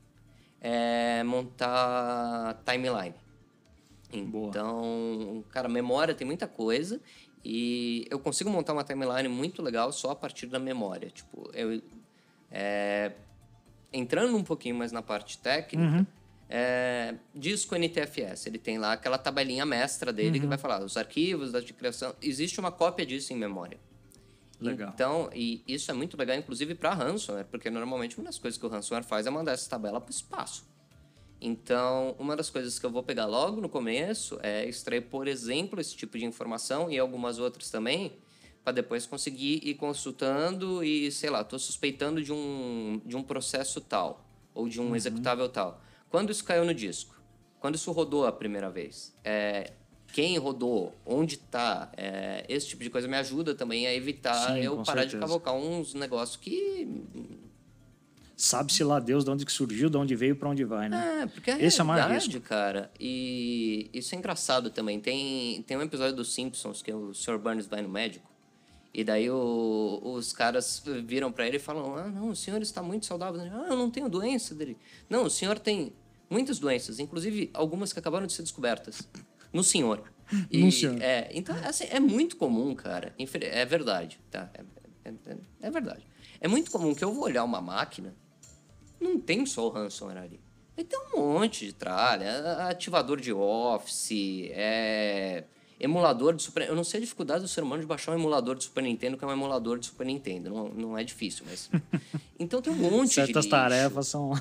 é 0.61 1.23
montar 1.23 2.61
timeline. 2.63 3.15
Boa. 4.27 4.49
Então, 4.49 5.43
cara, 5.49 5.67
memória 5.67 6.13
tem 6.13 6.25
muita 6.25 6.47
coisa 6.47 7.01
e 7.43 8.05
eu 8.09 8.19
consigo 8.19 8.49
montar 8.49 8.73
uma 8.73 8.83
timeline 8.83 9.27
muito 9.27 9.61
legal 9.61 9.91
só 9.91 10.11
a 10.11 10.15
partir 10.15 10.47
da 10.47 10.59
memória. 10.59 11.09
Tipo, 11.09 11.49
eu 11.53 11.81
é, 12.51 13.11
entrando 13.91 14.35
um 14.35 14.43
pouquinho 14.43 14.75
mais 14.75 14.91
na 14.91 15.01
parte 15.01 15.37
técnica, 15.37 16.07
é, 16.49 17.15
disco 17.35 17.75
NTFS, 17.75 18.47
ele 18.47 18.57
tem 18.57 18.77
lá 18.77 18.93
aquela 18.93 19.17
tabelinha 19.17 19.65
mestra 19.65 20.13
dele 20.13 20.39
que 20.39 20.47
vai 20.47 20.57
falar 20.57 20.81
os 20.83 20.95
arquivos, 20.95 21.51
data 21.51 21.65
de 21.65 21.73
criação. 21.73 22.15
Existe 22.21 22.59
uma 22.59 22.71
cópia 22.71 23.05
disso 23.05 23.33
em 23.33 23.35
memória. 23.35 23.79
Legal. 24.59 24.91
Então, 24.93 25.29
e 25.33 25.63
isso 25.67 25.91
é 25.91 25.93
muito 25.93 26.17
legal, 26.17 26.35
inclusive 26.35 26.73
para 26.73 26.93
ransomware, 26.93 27.45
porque 27.45 27.69
normalmente 27.69 28.17
uma 28.17 28.25
das 28.25 28.39
coisas 28.39 28.57
que 28.59 28.65
o 28.65 28.69
ransomware 28.69 29.03
faz 29.03 29.27
é 29.27 29.29
mandar 29.29 29.51
essa 29.51 29.69
tabela 29.69 30.01
para 30.01 30.09
o 30.09 30.13
espaço. 30.13 30.65
Então, 31.39 32.15
uma 32.17 32.35
das 32.35 32.49
coisas 32.49 32.79
que 32.79 32.85
eu 32.85 32.89
vou 32.89 33.03
pegar 33.03 33.25
logo 33.25 33.61
no 33.61 33.69
começo 33.69 34.39
é 34.41 34.67
extrair, 34.67 35.01
por 35.01 35.27
exemplo, 35.27 35.79
esse 35.79 35.95
tipo 35.95 36.17
de 36.17 36.25
informação 36.25 36.89
e 36.89 36.97
algumas 36.97 37.37
outras 37.37 37.69
também, 37.69 38.17
para 38.63 38.73
depois 38.73 39.05
conseguir 39.05 39.61
ir 39.63 39.75
consultando 39.75 40.83
e, 40.83 41.11
sei 41.11 41.29
lá, 41.29 41.41
estou 41.41 41.59
suspeitando 41.59 42.21
de 42.23 42.33
um, 42.33 42.99
de 43.05 43.15
um 43.15 43.23
processo 43.23 43.79
tal 43.79 44.25
ou 44.53 44.67
de 44.67 44.81
um 44.81 44.95
executável 44.95 45.47
tal. 45.47 45.79
Quando 46.09 46.31
isso 46.31 46.43
caiu 46.43 46.65
no 46.65 46.73
disco? 46.73 47.15
Quando 47.59 47.75
isso 47.75 47.91
rodou 47.91 48.25
a 48.25 48.31
primeira 48.31 48.69
vez? 48.69 49.15
É, 49.23 49.71
quem 50.11 50.37
rodou? 50.37 50.95
Onde 51.05 51.35
está? 51.35 51.91
esse 52.47 52.67
tipo 52.67 52.83
de 52.83 52.89
coisa 52.89 53.07
me 53.07 53.15
ajuda 53.17 53.53
também 53.53 53.85
a 53.85 53.93
evitar 53.93 54.53
Sim, 54.53 54.59
eu 54.59 54.77
parar 54.77 55.01
certeza. 55.01 55.17
de 55.17 55.21
cavocar 55.21 55.53
uns 55.53 55.93
negócios 55.93 56.37
que 56.37 56.87
Sabe-se 58.39 58.83
lá 58.83 58.99
Deus 58.99 59.23
de 59.25 59.31
onde 59.31 59.43
que 59.43 59.51
surgiu, 59.51 59.89
de 59.89 59.97
onde 59.97 60.15
veio, 60.15 60.35
para 60.35 60.47
onde 60.47 60.63
vai, 60.63 60.87
né? 60.87 61.21
É, 61.23 61.25
porque 61.25 61.49
é 61.49 61.65
Esse 61.65 61.81
é 61.81 61.83
realidade, 61.83 62.25
risco. 62.27 62.41
cara. 62.41 62.91
E 62.99 63.89
isso 63.91 64.13
é 64.13 64.17
engraçado 64.19 64.69
também. 64.69 64.99
Tem, 64.99 65.63
tem 65.63 65.75
um 65.75 65.81
episódio 65.81 66.15
dos 66.15 66.31
Simpsons 66.31 66.83
que 66.83 66.93
o 66.93 67.15
Sr. 67.15 67.39
Burns 67.39 67.65
vai 67.65 67.81
no 67.81 67.89
médico. 67.89 68.29
E 68.93 69.03
daí 69.03 69.27
o- 69.29 69.99
os 70.03 70.31
caras 70.33 70.83
viram 71.03 71.31
pra 71.31 71.47
ele 71.47 71.57
e 71.57 71.59
falam: 71.59 71.95
Ah, 71.97 72.07
não, 72.07 72.29
o 72.29 72.35
senhor 72.35 72.61
está 72.61 72.81
muito 72.83 73.07
saudável. 73.07 73.41
Ah, 73.41 73.67
eu 73.69 73.75
não 73.75 73.89
tenho 73.89 74.07
doença 74.07 74.53
dele. 74.53 74.77
Não, 75.09 75.23
o 75.25 75.29
senhor 75.31 75.57
tem 75.57 75.91
muitas 76.29 76.59
doenças, 76.59 76.99
inclusive 76.99 77.49
algumas 77.55 77.91
que 77.91 77.97
acabaram 77.97 78.27
de 78.27 78.33
ser 78.33 78.43
descobertas. 78.43 79.01
No 79.51 79.63
senhor. 79.63 80.03
E, 80.51 80.61
No 80.63 80.71
senhor. 80.71 81.01
É, 81.01 81.29
então, 81.33 81.55
assim, 81.63 81.85
é 81.89 81.99
muito 82.01 82.35
comum, 82.35 82.75
cara. 82.75 83.15
É 83.17 83.65
verdade, 83.65 84.19
tá? 84.29 84.49
É, 84.53 85.09
é- 85.09 85.13
é- 85.31 85.37
é 85.61 85.71
verdade. 85.71 86.05
É 86.41 86.47
muito 86.49 86.69
comum 86.69 86.93
que 86.93 87.01
eu 87.03 87.13
vou 87.13 87.23
olhar 87.23 87.43
uma 87.45 87.61
máquina 87.61 88.13
não 88.99 89.19
tem 89.19 89.45
só 89.45 89.67
o 89.67 89.69
ransomware 89.69 90.17
ali. 90.17 90.39
Vai 90.75 90.85
ter 90.85 90.97
um 90.97 91.17
monte 91.17 91.65
de 91.65 91.73
tralha. 91.73 92.67
Ativador 92.67 93.19
de 93.19 93.33
Office, 93.33 94.49
é 94.51 95.43
emulador 95.79 96.33
de 96.33 96.41
Super 96.41 96.67
Eu 96.67 96.75
não 96.75 96.83
sei 96.83 96.99
a 96.99 97.01
dificuldade 97.01 97.41
do 97.41 97.47
ser 97.47 97.61
humano 97.61 97.81
de 97.81 97.87
baixar 97.87 98.11
um 98.11 98.15
emulador 98.15 98.55
de 98.55 98.63
Super 98.63 98.83
Nintendo, 98.83 99.17
que 99.17 99.23
é 99.23 99.27
um 99.27 99.31
emulador 99.31 99.77
de 99.77 99.85
Super 99.85 100.05
Nintendo. 100.05 100.49
Não, 100.49 100.69
não 100.69 100.97
é 100.97 101.03
difícil, 101.03 101.45
mas. 101.49 101.69
Então 102.39 102.61
tem 102.61 102.71
um 102.71 102.75
monte 102.75 103.15
Certas 103.15 103.45
de. 103.45 103.49
tarefas 103.49 104.09
são 104.09 104.31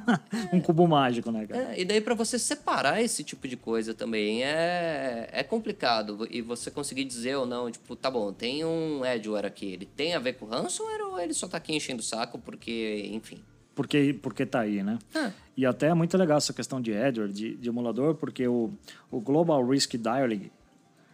um 0.54 0.58
cubo 0.58 0.88
mágico, 0.88 1.30
né, 1.30 1.46
cara? 1.46 1.74
É, 1.74 1.80
e 1.82 1.84
daí 1.84 2.00
para 2.00 2.14
você 2.14 2.38
separar 2.38 3.02
esse 3.02 3.22
tipo 3.22 3.46
de 3.46 3.58
coisa 3.58 3.92
também 3.92 4.42
é, 4.42 5.28
é 5.30 5.42
complicado. 5.42 6.26
E 6.30 6.40
você 6.40 6.70
conseguir 6.70 7.04
dizer 7.04 7.36
ou 7.36 7.44
não, 7.44 7.70
tipo, 7.70 7.94
tá 7.94 8.10
bom, 8.10 8.32
tem 8.32 8.64
um 8.64 9.04
Edward 9.04 9.46
aqui, 9.46 9.66
ele 9.66 9.84
tem 9.84 10.14
a 10.14 10.18
ver 10.18 10.32
com 10.32 10.46
ransomware 10.46 11.02
ou 11.02 11.20
ele 11.20 11.34
só 11.34 11.46
tá 11.46 11.58
aqui 11.58 11.74
enchendo 11.76 12.00
o 12.00 12.02
saco 12.02 12.38
porque, 12.38 13.06
enfim. 13.12 13.44
Porque, 13.74 14.18
porque 14.22 14.44
tá 14.44 14.60
aí, 14.60 14.82
né? 14.82 14.98
Ah. 15.14 15.32
E 15.56 15.66
até 15.66 15.88
é 15.88 15.94
muito 15.94 16.16
legal 16.16 16.38
essa 16.38 16.52
questão 16.52 16.80
de 16.80 16.92
Edward, 16.92 17.32
de, 17.32 17.56
de 17.56 17.68
emulador, 17.68 18.14
porque 18.14 18.46
o, 18.46 18.72
o 19.10 19.20
Global 19.20 19.66
Risk 19.66 19.94
Dialogue, 19.96 20.50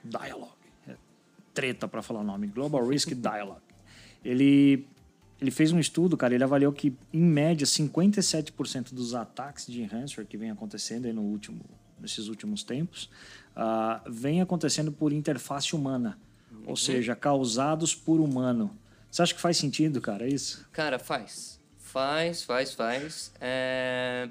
Dialogue, 0.05 0.53
é 0.87 0.95
treta 1.53 1.89
para 1.89 2.03
falar 2.03 2.21
o 2.21 2.25
nome, 2.25 2.47
Global 2.47 2.87
Risk 2.87 3.15
Dialogue, 3.15 3.61
ele, 4.25 4.87
ele 5.41 5.51
fez 5.51 5.73
um 5.73 5.79
estudo, 5.79 6.17
cara, 6.17 6.35
ele 6.35 6.45
avaliou 6.45 6.73
que, 6.73 6.97
em 7.13 7.23
média, 7.23 7.67
57% 7.67 8.95
dos 8.95 9.15
ataques 9.15 9.67
de 9.67 9.83
ransomware 9.85 10.27
que 10.27 10.37
vem 10.37 10.51
acontecendo 10.51 11.07
aí 11.07 11.13
no 11.13 11.23
último, 11.23 11.61
nesses 12.01 12.29
últimos 12.29 12.63
tempos, 12.63 13.11
ah, 13.57 14.03
vem 14.09 14.41
acontecendo 14.41 14.93
por 14.93 15.13
interface 15.13 15.75
humana, 15.75 16.17
ou 16.65 16.77
seja, 16.77 17.17
causados 17.17 17.95
por 17.95 18.21
humano. 18.21 18.71
Você 19.11 19.23
acha 19.23 19.35
que 19.35 19.41
faz 19.41 19.57
sentido, 19.57 20.01
cara, 20.01 20.29
isso? 20.29 20.67
Cara, 20.71 20.99
faz. 20.99 21.58
Faz, 21.89 22.43
faz, 22.43 22.75
faz. 22.75 23.33
É... 23.41 24.29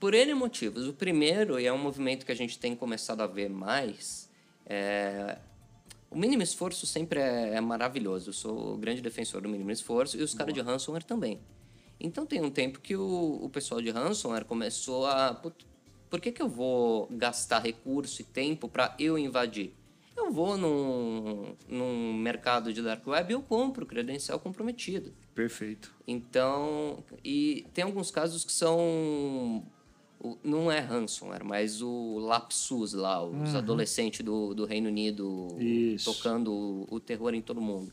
Por 0.00 0.12
N 0.12 0.34
motivos. 0.34 0.88
O 0.88 0.92
primeiro, 0.92 1.58
e 1.58 1.66
é 1.66 1.72
um 1.72 1.78
movimento 1.78 2.26
que 2.26 2.32
a 2.32 2.34
gente 2.34 2.58
tem 2.58 2.74
começado 2.74 3.20
a 3.20 3.28
ver 3.28 3.48
mais, 3.48 4.28
é... 4.66 5.38
o 6.10 6.18
mínimo 6.18 6.42
esforço 6.42 6.84
sempre 6.84 7.20
é, 7.20 7.54
é 7.54 7.60
maravilhoso. 7.60 8.30
Eu 8.30 8.34
sou 8.34 8.76
grande 8.76 9.00
defensor 9.00 9.40
do 9.40 9.48
mínimo 9.48 9.70
esforço 9.70 10.18
e 10.18 10.22
os 10.22 10.34
caras 10.34 10.52
de 10.52 10.60
ransomware 10.60 11.04
também. 11.04 11.40
Então 12.00 12.26
tem 12.26 12.42
um 12.42 12.50
tempo 12.50 12.80
que 12.80 12.96
o, 12.96 13.38
o 13.42 13.48
pessoal 13.48 13.80
de 13.80 13.90
ransomware 13.90 14.44
começou 14.44 15.06
a. 15.06 15.32
Por 16.10 16.20
que, 16.20 16.32
que 16.32 16.42
eu 16.42 16.48
vou 16.48 17.08
gastar 17.10 17.60
recurso 17.60 18.20
e 18.20 18.24
tempo 18.24 18.68
para 18.68 18.96
eu 18.98 19.16
invadir? 19.16 19.72
Eu 20.26 20.32
vou 20.32 20.58
num, 20.58 21.54
num 21.68 22.12
mercado 22.12 22.72
de 22.72 22.82
dark 22.82 23.06
web 23.06 23.30
e 23.30 23.34
eu 23.34 23.40
compro 23.40 23.86
credencial 23.86 24.40
comprometido. 24.40 25.14
Perfeito. 25.32 25.94
Então, 26.04 27.04
e 27.24 27.64
tem 27.72 27.84
alguns 27.84 28.10
casos 28.10 28.44
que 28.44 28.52
são. 28.52 29.64
Não 30.42 30.72
é 30.72 30.80
ransomware, 30.80 31.44
mas 31.44 31.80
o 31.80 32.18
Lapsus 32.18 32.92
lá, 32.92 33.22
os 33.22 33.54
adolescentes 33.54 34.24
do, 34.24 34.52
do 34.52 34.64
Reino 34.64 34.88
Unido 34.88 35.46
Isso. 35.60 36.12
tocando 36.12 36.52
o, 36.52 36.86
o 36.90 36.98
terror 36.98 37.32
em 37.32 37.40
todo 37.40 37.60
mundo. 37.60 37.92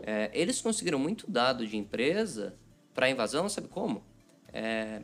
É, 0.00 0.30
eles 0.32 0.62
conseguiram 0.62 0.98
muito 0.98 1.30
dado 1.30 1.66
de 1.66 1.76
empresa 1.76 2.54
para 2.94 3.10
invasão, 3.10 3.46
sabe 3.48 3.68
como? 3.68 4.02
É, 4.50 5.02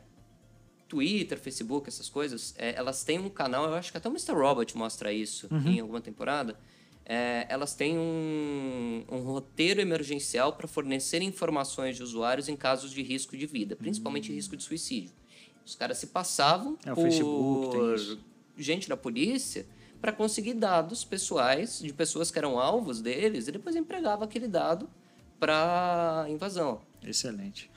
Twitter, 0.91 1.39
Facebook, 1.39 1.87
essas 1.87 2.09
coisas, 2.09 2.53
é, 2.57 2.75
elas 2.75 3.01
têm 3.05 3.17
um 3.17 3.29
canal, 3.29 3.63
eu 3.65 3.75
acho 3.75 3.91
que 3.93 3.97
até 3.97 4.09
o 4.09 4.11
Mr. 4.11 4.33
Robot 4.33 4.77
mostra 4.77 5.13
isso 5.13 5.47
em 5.65 5.79
alguma 5.79 6.01
temporada. 6.01 6.59
É, 7.05 7.45
elas 7.47 7.73
têm 7.73 7.97
um, 7.97 9.05
um 9.09 9.19
roteiro 9.19 9.79
emergencial 9.79 10.51
para 10.51 10.67
fornecer 10.67 11.21
informações 11.21 11.95
de 11.95 12.03
usuários 12.03 12.49
em 12.49 12.57
casos 12.57 12.91
de 12.91 13.01
risco 13.01 13.37
de 13.37 13.45
vida, 13.45 13.77
principalmente 13.77 14.33
risco 14.33 14.57
de 14.57 14.63
suicídio. 14.63 15.11
Os 15.65 15.75
caras 15.75 15.97
se 15.97 16.07
passavam 16.07 16.77
É, 16.85 16.93
por 16.93 17.03
Facebook 17.03 18.19
gente 18.57 18.89
da 18.89 18.97
polícia 18.97 19.65
para 20.01 20.11
conseguir 20.11 20.55
dados 20.55 21.05
pessoais 21.05 21.79
de 21.79 21.93
pessoas 21.93 22.29
que 22.29 22.37
eram 22.37 22.59
alvos 22.59 23.01
deles 23.01 23.47
e 23.47 23.51
depois 23.53 23.77
empregava 23.77 24.25
aquele 24.25 24.47
dado 24.47 24.89
para 25.39 26.25
invasão. 26.27 26.81
Excelente. 27.01 27.71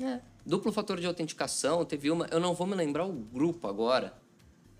É. 0.00 0.20
Duplo 0.44 0.72
fator 0.72 0.98
de 0.98 1.06
autenticação, 1.06 1.84
teve 1.84 2.10
uma. 2.10 2.26
Eu 2.30 2.40
não 2.40 2.54
vou 2.54 2.66
me 2.66 2.74
lembrar 2.74 3.04
o 3.04 3.12
grupo 3.12 3.68
agora. 3.68 4.14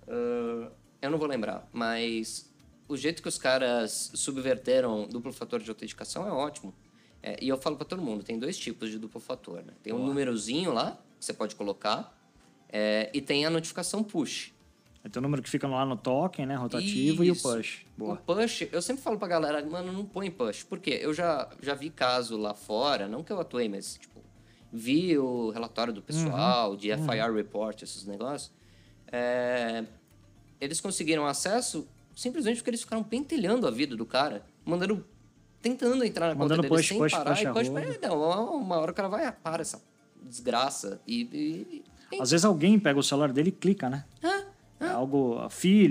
Ah, 0.08 0.70
eu 1.00 1.10
não 1.10 1.18
vou 1.18 1.26
lembrar, 1.26 1.68
mas 1.72 2.52
o 2.88 2.96
jeito 2.96 3.22
que 3.22 3.28
os 3.28 3.38
caras 3.38 4.10
subverteram 4.14 5.08
duplo 5.08 5.32
fator 5.32 5.60
de 5.60 5.68
autenticação 5.68 6.26
é 6.26 6.30
ótimo. 6.30 6.74
É, 7.22 7.36
e 7.40 7.48
eu 7.48 7.56
falo 7.56 7.76
para 7.76 7.86
todo 7.86 8.02
mundo: 8.02 8.22
tem 8.22 8.38
dois 8.38 8.56
tipos 8.58 8.90
de 8.90 8.98
duplo 8.98 9.20
fator. 9.20 9.62
Né? 9.64 9.72
Tem 9.82 9.92
um 9.92 10.04
númerozinho 10.04 10.72
lá, 10.72 10.98
que 11.18 11.24
você 11.24 11.32
pode 11.32 11.54
colocar, 11.54 12.16
é, 12.68 13.10
e 13.12 13.20
tem 13.20 13.46
a 13.46 13.50
notificação 13.50 14.02
push. 14.02 14.52
Então 15.04 15.20
o 15.20 15.22
número 15.22 15.42
que 15.42 15.50
fica 15.50 15.66
lá 15.66 15.84
no 15.84 15.96
token, 15.96 16.46
né? 16.46 16.54
Rotativo 16.54 17.24
e 17.24 17.30
o 17.30 17.32
Isso. 17.32 17.42
push. 17.42 17.86
Boa. 17.96 18.14
O 18.14 18.16
push, 18.18 18.68
eu 18.70 18.80
sempre 18.80 19.02
falo 19.02 19.18
pra 19.18 19.26
galera, 19.26 19.64
mano, 19.64 19.92
não 19.92 20.04
põe 20.04 20.30
push. 20.30 20.62
Por 20.62 20.78
quê? 20.78 21.00
Eu 21.02 21.12
já, 21.12 21.48
já 21.60 21.74
vi 21.74 21.90
caso 21.90 22.36
lá 22.36 22.54
fora, 22.54 23.08
não 23.08 23.24
que 23.24 23.32
eu 23.32 23.40
atuei, 23.40 23.68
mas, 23.68 23.98
tipo, 24.00 24.11
vi 24.72 25.18
o 25.18 25.50
relatório 25.50 25.92
do 25.92 26.00
pessoal, 26.02 26.76
de 26.76 26.88
FIR 26.96 27.32
report, 27.34 27.82
esses 27.82 28.04
negócios. 28.06 28.50
É, 29.10 29.84
eles 30.60 30.80
conseguiram 30.80 31.26
acesso 31.26 31.86
simplesmente 32.16 32.56
porque 32.56 32.70
eles 32.70 32.80
ficaram 32.82 33.02
pentelhando 33.02 33.66
a 33.66 33.70
vida 33.70 33.94
do 33.96 34.06
cara, 34.06 34.44
mandando, 34.64 35.04
tentando 35.60 36.02
entrar 36.04 36.28
na 36.28 36.34
Mandando 36.34 36.62
conta 36.62 36.68
dele 36.68 36.80
push, 36.82 36.88
sem 36.88 36.98
push, 36.98 37.12
parar 37.12 37.30
push 37.32 37.42
e 37.42 37.52
push, 37.52 37.68
push. 37.68 37.98
Não, 38.02 38.56
uma 38.56 38.76
hora 38.76 38.90
o 38.92 38.94
cara 38.94 39.08
vai, 39.08 39.30
para 39.32 39.60
essa 39.62 39.82
desgraça. 40.22 41.00
E, 41.06 41.22
e- 41.22 41.84
e- 42.16 42.20
Às 42.22 42.30
vezes 42.30 42.44
alguém 42.44 42.78
pega 42.78 42.98
o 42.98 43.02
celular 43.02 43.32
dele 43.32 43.48
e 43.50 43.52
clica, 43.52 43.90
né? 43.90 44.04
Ah, 44.22 44.44
É 44.86 44.90
algo, 44.90 45.38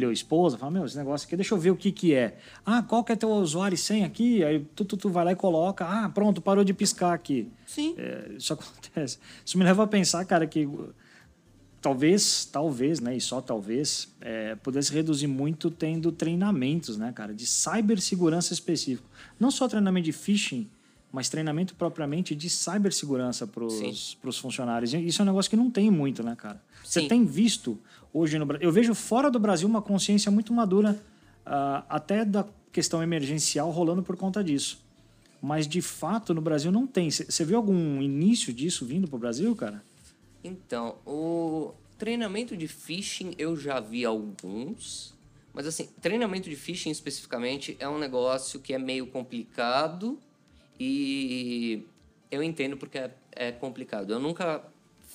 ou 0.06 0.12
esposa, 0.12 0.58
fala, 0.58 0.72
meu, 0.72 0.86
esse 0.86 0.98
negócio 0.98 1.26
aqui, 1.26 1.36
deixa 1.36 1.54
eu 1.54 1.58
ver 1.58 1.72
o 1.72 1.76
que 1.76 1.92
que 1.92 2.14
é. 2.14 2.38
Ah, 2.66 2.84
qual 2.84 3.04
que 3.04 3.12
é 3.12 3.16
teu 3.16 3.30
usuário 3.30 3.76
e 3.76 3.78
senha 3.78 4.06
aqui? 4.06 4.44
Aí 4.44 4.66
tu, 4.76 4.84
tu, 4.84 4.98
tu 4.98 5.10
vai 5.10 5.26
lá 5.26 5.32
e 5.32 5.36
coloca, 5.36 5.86
ah, 5.86 6.10
pronto, 6.10 6.42
parou 6.42 6.64
de 6.64 6.74
piscar 6.74 7.14
aqui. 7.14 7.50
sim. 7.66 7.96
É, 7.98 8.34
isso 8.38 8.52
acontece. 8.54 9.18
Isso 9.46 9.58
me 9.58 9.64
leva 9.64 9.84
a 9.84 9.88
pensar, 9.88 10.24
cara, 10.26 10.46
que 10.46 10.68
talvez, 11.82 12.46
talvez, 12.46 13.00
né, 13.00 13.18
e 13.18 13.22
só 13.22 13.42
talvez, 13.42 14.14
é, 14.22 14.56
pudesse 14.56 14.94
reduzir 14.94 15.28
muito 15.28 15.72
tendo 15.72 16.12
treinamentos, 16.12 16.98
né, 16.98 17.12
cara, 17.12 17.34
de 17.34 17.46
cibersegurança 17.46 18.54
específico. 18.54 19.10
Não 19.40 19.50
só 19.50 19.68
treinamento 19.68 20.06
de 20.06 20.12
phishing, 20.12 20.70
mas 21.12 21.30
treinamento 21.30 21.76
propriamente 21.76 22.34
de 22.34 22.50
cibersegurança 22.50 23.46
para 23.46 23.66
os 23.66 24.38
funcionários. 24.38 24.94
Isso 24.94 25.22
é 25.22 25.24
um 25.24 25.26
negócio 25.26 25.50
que 25.50 25.58
não 25.58 25.70
tem 25.70 25.92
muito, 25.92 26.24
né, 26.24 26.36
cara? 26.36 26.62
Você 26.84 27.08
tem 27.08 27.26
visto 27.26 27.78
hoje 28.14 28.40
no 28.40 28.46
Brasil. 28.46 28.68
Eu 28.68 28.72
vejo 28.72 28.96
fora 28.96 29.30
do 29.30 29.40
Brasil 29.40 29.68
uma 29.68 29.82
consciência 29.82 30.32
muito 30.32 30.54
madura, 30.54 31.02
ah, 31.46 31.84
até 31.90 32.24
da 32.24 32.46
questão 32.72 33.04
emergencial 33.04 33.70
rolando 33.72 34.02
por 34.02 34.16
conta 34.16 34.44
disso. 34.44 34.82
Mas 35.42 35.68
de 35.68 35.82
fato 35.82 36.34
no 36.34 36.42
Brasil 36.42 36.72
não 36.72 36.88
tem. 36.88 37.10
Você 37.12 37.44
viu 37.44 37.58
algum 37.58 38.02
início 38.02 38.54
disso 38.54 38.86
vindo 38.86 39.08
para 39.08 39.18
o 39.18 39.20
Brasil, 39.20 39.54
cara? 39.56 39.84
Então, 40.44 40.96
o 41.06 41.74
treinamento 41.98 42.56
de 42.56 42.68
phishing 42.68 43.34
eu 43.38 43.58
já 43.58 43.80
vi 43.80 44.06
alguns, 44.06 45.14
mas 45.54 45.68
assim, 45.68 45.90
treinamento 46.00 46.50
de 46.50 46.56
phishing 46.56 46.90
especificamente 46.90 47.76
é 47.80 47.88
um 47.88 48.00
negócio 48.00 48.60
que 48.60 48.74
é 48.74 48.80
meio 48.80 49.08
complicado 49.08 50.18
e 50.84 51.88
eu 52.32 52.42
entendo 52.42 52.76
porque 52.76 52.98
é, 52.98 53.14
é 53.34 53.52
complicado. 53.52 54.12
Eu 54.12 54.20
nunca 54.20 54.64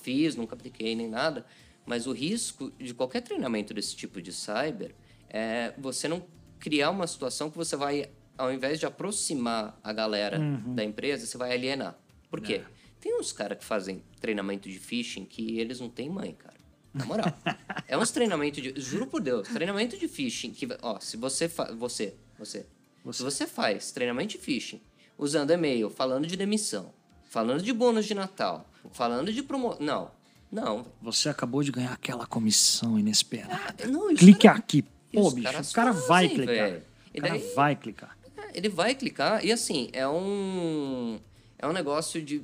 fiz, 0.01 0.33
nunca 0.33 0.55
apliquei 0.55 0.95
nem 0.95 1.09
nada, 1.09 1.45
mas 1.85 2.07
o 2.07 2.13
risco 2.13 2.71
de 2.79 2.93
qualquer 2.93 3.19
treinamento 3.19 3.73
desse 3.73 3.93
tipo 3.93 4.21
de 4.21 4.31
cyber 4.31 4.95
é 5.29 5.73
você 5.77 6.07
não 6.07 6.25
criar 6.57 6.89
uma 6.89 7.05
situação 7.05 7.51
que 7.51 7.57
você 7.57 7.75
vai, 7.75 8.09
ao 8.37 8.53
invés 8.53 8.79
de 8.79 8.85
aproximar 8.85 9.77
a 9.83 9.91
galera 9.91 10.39
da 10.67 10.85
empresa, 10.85 11.25
você 11.25 11.37
vai 11.37 11.51
alienar. 11.51 11.99
Por 12.29 12.39
quê? 12.39 12.63
Tem 13.01 13.19
uns 13.19 13.33
caras 13.33 13.57
que 13.57 13.65
fazem 13.65 14.01
treinamento 14.21 14.69
de 14.69 14.79
phishing 14.79 15.25
que 15.25 15.59
eles 15.59 15.81
não 15.81 15.89
têm 15.89 16.09
mãe, 16.09 16.33
cara. 16.33 16.55
Na 16.93 17.03
moral. 17.03 17.25
é 17.89 17.97
uns 17.97 18.11
treinamentos 18.11 18.63
de. 18.63 18.73
Juro 18.79 19.05
por 19.05 19.21
Deus, 19.21 19.49
treinamento 19.49 19.97
de 19.97 20.07
phishing 20.07 20.51
que. 20.51 20.65
Ó, 20.81 20.97
se 21.01 21.17
você. 21.17 21.49
Fa, 21.49 21.73
você, 21.73 22.15
você. 22.39 22.65
Se 23.11 23.21
você 23.21 23.45
faz 23.45 23.91
treinamento 23.91 24.31
de 24.31 24.37
phishing 24.37 24.81
usando 25.17 25.51
e-mail, 25.51 25.89
falando 25.89 26.27
de 26.27 26.35
demissão, 26.37 26.93
falando 27.29 27.61
de 27.63 27.73
bônus 27.73 28.05
de 28.05 28.13
Natal, 28.13 28.69
falando 28.91 29.31
de 29.33 29.41
promo. 29.43 29.75
Não. 29.79 30.11
Não. 30.51 30.85
Você 31.01 31.27
acabou 31.27 31.61
de 31.61 31.71
ganhar 31.71 31.91
aquela 31.91 32.25
comissão 32.25 32.97
inesperada. 32.97 33.85
Não, 33.87 34.09
e 34.09 34.13
os 34.13 34.19
Clique 34.19 34.43
cara- 34.47 34.57
aqui. 34.59 34.85
e 35.11 35.17
Pô, 35.17 35.29
bicho, 35.31 35.49
o 35.49 35.73
cara 35.73 35.91
vai 35.91 36.07
fazem, 36.27 36.29
clicar. 36.29 36.55
velho. 36.55 36.83
E 37.13 37.19
O 37.19 37.21
cara 37.21 37.33
daí- 37.37 37.53
vai 37.53 37.75
clicar. 37.75 38.17
É, 38.37 38.57
Ele 38.57 38.69
vai 38.69 38.95
clicar 38.95 39.43
e 39.45 39.51
assim, 39.51 39.89
é 39.91 40.07
um 40.07 41.19
é 41.59 41.67
um 41.67 41.73
negócio 41.73 42.21
de 42.21 42.43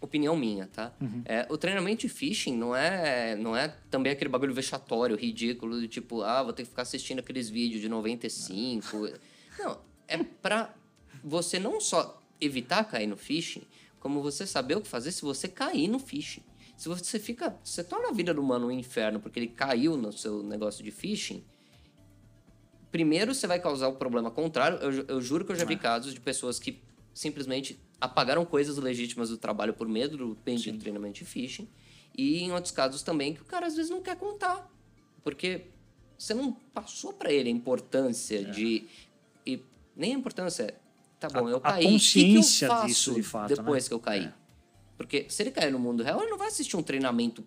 opinião 0.00 0.36
minha, 0.36 0.66
tá? 0.66 0.92
É, 1.24 1.46
o 1.48 1.56
treinamento 1.56 2.02
de 2.02 2.08
phishing 2.08 2.54
não 2.56 2.74
é 2.76 3.34
não 3.36 3.56
é 3.56 3.68
também 3.90 4.12
aquele 4.12 4.28
bagulho 4.28 4.52
vexatório, 4.54 5.16
ridículo, 5.16 5.80
de 5.80 5.88
tipo, 5.88 6.22
ah, 6.22 6.42
vou 6.42 6.52
ter 6.52 6.64
que 6.64 6.68
ficar 6.68 6.82
assistindo 6.82 7.20
aqueles 7.20 7.48
vídeos 7.48 7.80
de 7.80 7.88
95. 7.88 9.08
não, 9.58 9.78
é 10.06 10.18
pra 10.18 10.74
você 11.28 11.58
não 11.58 11.80
só 11.80 12.22
evitar 12.40 12.84
cair 12.84 13.06
no 13.06 13.16
phishing, 13.16 13.62
como 14.00 14.22
você 14.22 14.46
saber 14.46 14.76
o 14.76 14.80
que 14.80 14.88
fazer 14.88 15.12
se 15.12 15.22
você 15.22 15.48
cair 15.48 15.88
no 15.88 15.98
phishing. 15.98 16.42
Se 16.76 16.88
você 16.88 17.18
fica. 17.18 17.58
Você 17.64 17.82
torna 17.82 18.08
a 18.08 18.12
vida 18.12 18.32
do 18.32 18.40
humano 18.40 18.68
um 18.68 18.70
inferno 18.70 19.18
porque 19.18 19.40
ele 19.40 19.48
caiu 19.48 19.96
no 19.96 20.12
seu 20.12 20.42
negócio 20.42 20.84
de 20.84 20.90
phishing. 20.92 21.42
Primeiro 22.90 23.34
você 23.34 23.46
vai 23.46 23.60
causar 23.60 23.88
o 23.88 23.96
problema 23.96 24.30
contrário. 24.30 24.78
Eu, 24.78 25.04
eu 25.08 25.20
juro 25.20 25.44
que 25.44 25.52
eu 25.52 25.56
já 25.56 25.64
vi 25.64 25.74
É. 25.74 25.78
casos 25.78 26.14
de 26.14 26.20
pessoas 26.20 26.58
que 26.58 26.80
simplesmente 27.12 27.78
apagaram 28.00 28.44
coisas 28.46 28.76
legítimas 28.78 29.28
do 29.28 29.36
trabalho 29.36 29.74
por 29.74 29.88
medo 29.88 30.16
do 30.16 30.34
bendito 30.44 30.74
Sim. 30.74 30.78
treinamento 30.78 31.18
de 31.18 31.24
phishing. 31.24 31.68
E 32.16 32.38
em 32.38 32.52
outros 32.52 32.72
casos 32.72 33.02
também 33.02 33.34
que 33.34 33.42
o 33.42 33.44
cara 33.44 33.66
às 33.66 33.74
vezes 33.76 33.90
não 33.90 34.00
quer 34.00 34.16
contar. 34.16 34.70
Porque 35.24 35.66
você 36.16 36.32
não 36.32 36.52
passou 36.52 37.12
para 37.12 37.32
ele 37.32 37.48
a 37.48 37.52
importância 37.52 38.44
de. 38.44 38.86
E 39.44 39.60
nem 39.96 40.14
a 40.14 40.18
importância 40.18 40.62
é. 40.62 40.87
Tá 41.18 41.28
bom, 41.28 41.46
A- 41.46 41.50
eu 41.50 41.56
a 41.56 41.60
caí. 41.60 41.84
o 41.86 41.98
que 41.98 41.98
que 41.98 42.30
eu 42.30 42.36
consciência 42.36 42.68
disso, 42.86 43.14
de 43.14 43.22
fato, 43.22 43.54
Depois 43.54 43.84
né? 43.84 43.88
que 43.88 43.94
eu 43.94 44.00
caí. 44.00 44.24
É. 44.26 44.32
Porque 44.96 45.26
se 45.28 45.42
ele 45.42 45.50
cair 45.50 45.70
no 45.72 45.78
mundo 45.78 46.02
real, 46.02 46.20
ele 46.20 46.30
não 46.30 46.38
vai 46.38 46.48
assistir 46.48 46.76
um 46.76 46.82
treinamento 46.82 47.44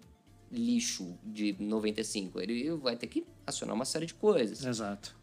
lixo 0.51 1.17
de 1.23 1.55
95. 1.59 2.39
Ele 2.41 2.71
vai 2.75 2.95
ter 2.95 3.07
que 3.07 3.25
acionar 3.45 3.75
uma 3.75 3.85
série 3.85 4.05
de 4.05 4.13
coisas. 4.13 4.63
Exato. 4.65 5.15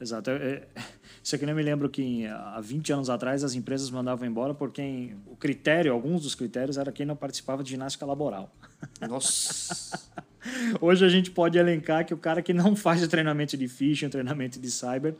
Exato. 0.00 0.30
É, 0.30 0.34
é, 0.36 0.68
isso 1.22 1.34
aqui 1.34 1.44
eu 1.44 1.54
me 1.54 1.62
lembro 1.62 1.88
que 1.88 2.24
há 2.26 2.60
20 2.60 2.92
anos 2.92 3.10
atrás 3.10 3.42
as 3.42 3.54
empresas 3.54 3.90
mandavam 3.90 4.26
embora 4.26 4.54
por 4.54 4.70
quem. 4.70 5.16
O 5.26 5.36
critério, 5.36 5.92
alguns 5.92 6.22
dos 6.22 6.34
critérios, 6.34 6.78
era 6.78 6.92
quem 6.92 7.04
não 7.04 7.16
participava 7.16 7.62
de 7.64 7.70
ginástica 7.70 8.06
laboral. 8.06 8.52
Nossa. 9.08 10.00
Hoje 10.80 11.04
a 11.04 11.08
gente 11.08 11.30
pode 11.30 11.58
elencar 11.58 12.06
que 12.06 12.14
o 12.14 12.18
cara 12.18 12.40
que 12.42 12.52
não 12.54 12.76
faz 12.76 13.02
o 13.02 13.08
treinamento 13.08 13.56
de 13.56 13.66
phishing, 13.68 14.06
o 14.06 14.10
treinamento 14.10 14.60
de 14.60 14.70
cyber, 14.70 15.14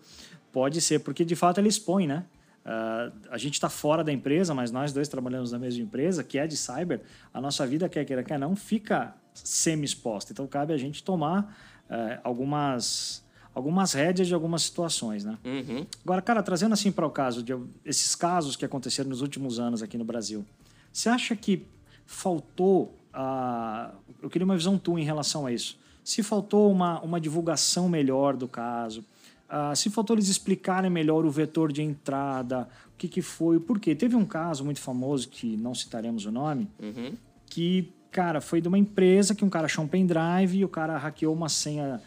pode 0.52 0.80
ser, 0.80 1.00
porque 1.00 1.24
de 1.24 1.34
fato 1.34 1.58
ele 1.58 1.68
expõe, 1.68 2.06
né? 2.06 2.24
Ah, 2.70 3.10
a 3.30 3.38
gente 3.38 3.54
está 3.54 3.70
fora 3.70 4.04
da 4.04 4.12
empresa, 4.12 4.54
mas 4.54 4.70
nós 4.70 4.92
dois 4.92 5.08
trabalhamos 5.08 5.52
na 5.52 5.58
mesma 5.58 5.82
empresa, 5.82 6.22
que 6.22 6.36
é 6.36 6.46
de 6.46 6.54
cyber. 6.54 7.00
A 7.32 7.40
nossa 7.40 7.66
vida, 7.66 7.88
quer 7.88 8.04
queira, 8.04 8.22
quer 8.22 8.38
não, 8.38 8.54
fica 8.54 9.14
semi-exposta. 9.32 10.32
Então 10.32 10.46
cabe 10.46 10.74
a 10.74 10.76
gente 10.76 11.02
tomar 11.02 11.56
eh, 11.88 12.20
algumas, 12.22 13.24
algumas 13.54 13.94
rédeas 13.94 14.28
de 14.28 14.34
algumas 14.34 14.64
situações, 14.64 15.24
né? 15.24 15.38
Uhum. 15.42 15.86
Agora, 16.04 16.20
cara, 16.20 16.42
trazendo 16.42 16.74
assim 16.74 16.92
para 16.92 17.06
o 17.06 17.10
caso 17.10 17.42
de 17.42 17.54
esses 17.86 18.14
casos 18.14 18.54
que 18.54 18.66
aconteceram 18.66 19.08
nos 19.08 19.22
últimos 19.22 19.58
anos 19.58 19.82
aqui 19.82 19.96
no 19.96 20.04
Brasil, 20.04 20.44
você 20.92 21.08
acha 21.08 21.34
que 21.34 21.64
faltou 22.04 22.94
a 23.14 23.92
eu 24.20 24.28
queria 24.28 24.44
uma 24.44 24.56
visão 24.56 24.76
tua 24.76 25.00
em 25.00 25.04
relação 25.04 25.46
a 25.46 25.52
isso. 25.52 25.78
Se 26.04 26.22
faltou 26.22 26.70
uma, 26.70 27.00
uma 27.00 27.18
divulgação 27.18 27.88
melhor 27.88 28.36
do 28.36 28.46
caso, 28.46 29.02
ah, 29.48 29.74
se 29.74 29.88
faltou 29.90 30.14
eles 30.16 30.28
explicarem 30.28 30.90
melhor 30.90 31.24
o 31.24 31.30
vetor 31.30 31.72
de 31.72 31.82
entrada, 31.82 32.68
o 32.94 32.96
que, 32.98 33.08
que 33.08 33.22
foi, 33.22 33.58
por 33.58 33.78
quê? 33.80 33.94
Teve 33.94 34.14
um 34.16 34.24
caso 34.24 34.64
muito 34.64 34.80
famoso, 34.80 35.28
que 35.28 35.56
não 35.56 35.74
citaremos 35.74 36.26
o 36.26 36.32
nome, 36.32 36.68
Uhum. 36.80 37.14
que, 37.46 37.92
cara, 38.10 38.40
foi 38.40 38.60
de 38.60 38.68
uma 38.68 38.78
empresa 38.78 39.34
que 39.34 39.44
um 39.44 39.50
cara 39.50 39.66
achou 39.66 39.84
um 39.84 39.88
pendrive 39.88 40.58
e 40.58 40.64
o 40.64 40.68
cara 40.68 40.96
hackeou 40.98 41.34
uma 41.34 41.48
senha 41.48 42.00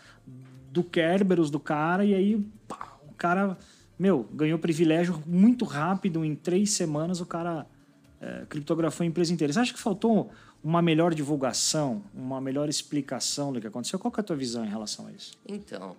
do 0.72 0.84
Kerberos 0.84 1.50
do 1.50 1.60
cara 1.60 2.06
e 2.06 2.14
aí 2.14 2.38
pá, 2.68 2.98
o 3.10 3.14
cara, 3.16 3.58
meu, 4.00 4.24
ganhou 4.34 4.58
privilégio 4.60 5.22
muito 5.26 5.66
rápido, 5.66 6.24
em 6.24 6.36
três 6.36 6.72
semanas 6.72 7.20
o 7.20 7.26
cara 7.26 7.66
é, 8.22 8.46
criptografou 8.48 9.04
a 9.04 9.08
empresa 9.08 9.34
inteira. 9.34 9.52
Você 9.52 9.60
acha 9.60 9.74
que 9.74 9.80
faltou 9.80 10.30
uma 10.64 10.82
melhor 10.82 11.14
divulgação, 11.14 12.04
uma 12.14 12.40
melhor 12.40 12.70
explicação 12.70 13.52
do 13.52 13.60
que 13.60 13.66
aconteceu? 13.68 13.98
Qual 13.98 14.12
que 14.12 14.20
é 14.20 14.22
a 14.22 14.24
tua 14.24 14.36
visão 14.36 14.64
em 14.64 14.70
relação 14.70 15.08
a 15.08 15.12
isso? 15.12 15.34
Então, 15.48 15.96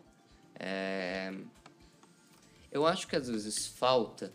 é, 0.63 1.33
eu 2.71 2.87
acho 2.87 3.07
que 3.07 3.17
às 3.17 3.29
vezes 3.29 3.67
falta, 3.67 4.33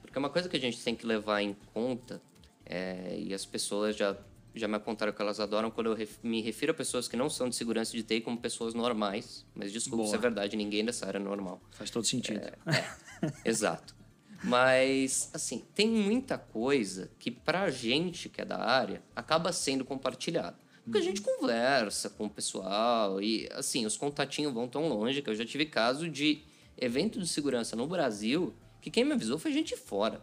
porque 0.00 0.18
uma 0.18 0.30
coisa 0.30 0.48
que 0.48 0.56
a 0.56 0.60
gente 0.60 0.82
tem 0.82 0.94
que 0.94 1.04
levar 1.06 1.42
em 1.42 1.54
conta, 1.74 2.22
é, 2.64 3.16
e 3.18 3.34
as 3.34 3.44
pessoas 3.44 3.94
já, 3.96 4.16
já 4.54 4.66
me 4.66 4.76
apontaram 4.76 5.12
que 5.12 5.20
elas 5.20 5.38
adoram 5.40 5.70
quando 5.70 5.88
eu 5.88 5.94
ref- 5.94 6.18
me 6.22 6.40
refiro 6.40 6.72
a 6.72 6.74
pessoas 6.74 7.06
que 7.08 7.16
não 7.16 7.28
são 7.28 7.48
de 7.48 7.56
segurança 7.56 7.92
de 7.92 8.02
TI 8.02 8.20
como 8.22 8.38
pessoas 8.38 8.72
normais, 8.72 9.44
mas 9.54 9.72
desculpa 9.72 9.98
Boa. 10.04 10.08
se 10.08 10.14
é 10.14 10.18
verdade, 10.18 10.56
ninguém 10.56 10.84
dessa 10.84 11.06
área 11.06 11.18
é 11.18 11.22
normal. 11.22 11.60
Faz 11.72 11.90
todo 11.90 12.04
sentido. 12.06 12.40
Exato. 13.44 13.94
Mas, 14.44 15.30
assim, 15.32 15.64
tem 15.74 15.88
muita 15.88 16.36
coisa 16.38 17.10
que 17.18 17.30
pra 17.30 17.70
gente 17.70 18.28
que 18.28 18.40
é 18.40 18.44
da 18.44 18.58
área 18.58 19.02
acaba 19.14 19.52
sendo 19.52 19.84
compartilhada. 19.84 20.56
Porque 20.86 20.98
a 20.98 21.02
gente 21.02 21.20
conversa 21.20 22.08
com 22.08 22.26
o 22.26 22.30
pessoal 22.30 23.20
e, 23.20 23.48
assim, 23.52 23.84
os 23.84 23.96
contatinhos 23.96 24.54
vão 24.54 24.68
tão 24.68 24.88
longe 24.88 25.20
que 25.20 25.28
eu 25.28 25.34
já 25.34 25.44
tive 25.44 25.66
caso 25.66 26.08
de 26.08 26.44
evento 26.78 27.18
de 27.18 27.26
segurança 27.26 27.74
no 27.74 27.88
Brasil 27.88 28.54
que 28.80 28.88
quem 28.88 29.04
me 29.04 29.12
avisou 29.12 29.36
foi 29.36 29.52
gente 29.52 29.76
fora. 29.76 30.22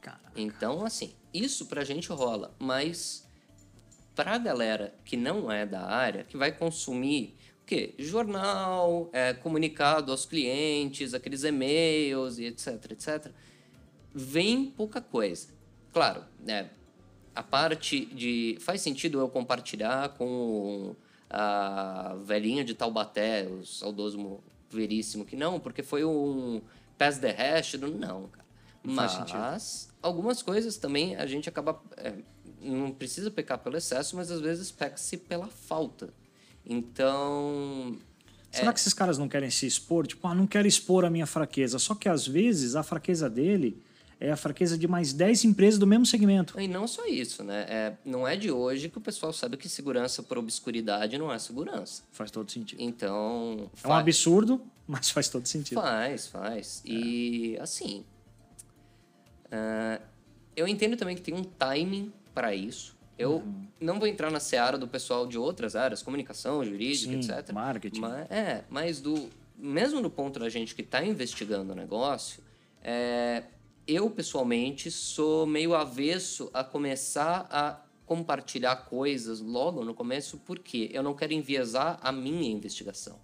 Cara, 0.00 0.20
Então, 0.36 0.86
assim, 0.86 1.14
isso 1.34 1.66
pra 1.66 1.82
gente 1.82 2.08
rola, 2.10 2.54
mas 2.60 3.26
pra 4.14 4.38
galera 4.38 4.94
que 5.04 5.16
não 5.16 5.50
é 5.50 5.66
da 5.66 5.84
área, 5.84 6.22
que 6.22 6.36
vai 6.36 6.52
consumir 6.52 7.34
o 7.62 7.66
quê? 7.66 7.96
Jornal, 7.98 9.10
é, 9.12 9.34
comunicado 9.34 10.12
aos 10.12 10.24
clientes, 10.24 11.12
aqueles 11.12 11.42
e-mails 11.42 12.38
e 12.38 12.44
etc, 12.44 12.92
etc, 12.92 13.32
vem 14.14 14.66
pouca 14.70 15.00
coisa. 15.00 15.48
Claro, 15.92 16.24
né? 16.38 16.70
A 17.38 17.42
parte 17.44 18.04
de. 18.06 18.56
Faz 18.60 18.80
sentido 18.80 19.20
eu 19.20 19.28
compartilhar 19.28 20.08
com 20.10 20.96
a 21.30 22.16
velhinha 22.24 22.64
de 22.64 22.74
Taubaté, 22.74 23.46
o 23.46 23.64
saudoso 23.64 24.18
mo- 24.18 24.42
veríssimo, 24.68 25.24
que 25.24 25.36
não, 25.36 25.60
porque 25.60 25.80
foi 25.84 26.04
um 26.04 26.60
pass 26.98 27.18
the 27.18 27.30
hash. 27.30 27.74
Não, 27.74 28.26
cara. 28.26 28.44
Não 28.82 28.92
Mas 28.94 29.88
algumas 30.02 30.42
coisas 30.42 30.76
também 30.78 31.14
a 31.14 31.26
gente 31.26 31.48
acaba. 31.48 31.80
é, 31.96 32.14
não 32.60 32.90
precisa 32.90 33.30
pecar 33.30 33.58
pelo 33.58 33.76
excesso, 33.76 34.16
mas 34.16 34.32
às 34.32 34.40
vezes 34.40 34.72
peca-se 34.72 35.16
pela 35.16 35.46
falta. 35.46 36.12
Então. 36.66 37.96
Será 38.50 38.72
que 38.72 38.80
esses 38.80 38.94
caras 38.94 39.16
não 39.16 39.28
querem 39.28 39.48
se 39.50 39.64
expor? 39.64 40.08
Tipo, 40.08 40.26
ah, 40.26 40.34
não 40.34 40.46
quero 40.46 40.66
expor 40.66 41.04
a 41.04 41.10
minha 41.10 41.26
fraqueza. 41.26 41.78
Só 41.78 41.94
que 41.94 42.08
às 42.08 42.26
vezes 42.26 42.74
a 42.74 42.82
fraqueza 42.82 43.30
dele 43.30 43.80
é 44.20 44.30
a 44.32 44.36
fraqueza 44.36 44.76
de 44.76 44.88
mais 44.88 45.12
10 45.12 45.44
empresas 45.44 45.78
do 45.78 45.86
mesmo 45.86 46.04
segmento. 46.04 46.58
E 46.60 46.66
não 46.66 46.88
só 46.88 47.06
isso, 47.06 47.44
né? 47.44 47.66
É, 47.68 47.92
não 48.04 48.26
é 48.26 48.34
de 48.36 48.50
hoje 48.50 48.88
que 48.88 48.98
o 48.98 49.00
pessoal 49.00 49.32
sabe 49.32 49.56
que 49.56 49.68
segurança 49.68 50.22
por 50.22 50.38
obscuridade 50.38 51.16
não 51.18 51.32
é 51.32 51.38
segurança. 51.38 52.02
Faz 52.10 52.30
todo 52.30 52.50
sentido. 52.50 52.80
Então. 52.82 53.70
É 53.82 53.86
um 53.88 53.92
absurdo, 53.92 54.60
mas 54.88 55.10
faz 55.10 55.28
todo 55.28 55.46
sentido. 55.46 55.80
Faz, 55.80 56.26
faz. 56.26 56.82
E 56.84 57.56
assim. 57.60 58.04
ah, 59.50 60.00
eu 60.56 60.66
entendo 60.66 60.96
também 60.96 61.14
que 61.14 61.22
tem 61.22 61.34
um 61.34 61.44
timing 61.44 62.12
para 62.34 62.54
isso. 62.54 62.96
Eu 63.16 63.36
Uhum. 63.36 63.66
não 63.80 63.98
vou 63.98 64.06
entrar 64.08 64.30
na 64.30 64.38
seara 64.40 64.78
do 64.78 64.86
pessoal 64.86 65.26
de 65.26 65.36
outras 65.38 65.74
áreas, 65.74 66.02
comunicação, 66.02 66.64
jurídica, 66.64 67.12
Sim, 67.22 67.30
etc. 67.32 67.52
marketing. 67.52 68.00
Mas, 68.00 68.30
é, 68.30 68.64
mas 68.70 69.00
do 69.00 69.28
mesmo 69.56 70.00
do 70.00 70.08
ponto 70.08 70.38
da 70.38 70.48
gente 70.48 70.72
que 70.74 70.82
está 70.82 71.04
investigando 71.04 71.72
o 71.72 71.76
negócio, 71.76 72.40
é, 72.82 73.42
eu 73.88 74.10
pessoalmente 74.10 74.90
sou 74.90 75.46
meio 75.46 75.74
avesso 75.74 76.50
a 76.52 76.62
começar 76.62 77.48
a 77.50 77.80
compartilhar 78.04 78.76
coisas 78.76 79.40
logo 79.40 79.82
no 79.82 79.94
começo, 79.94 80.38
porque 80.44 80.90
eu 80.92 81.02
não 81.02 81.14
quero 81.14 81.32
enviesar 81.32 81.98
a 82.02 82.12
minha 82.12 82.50
investigação. 82.50 83.18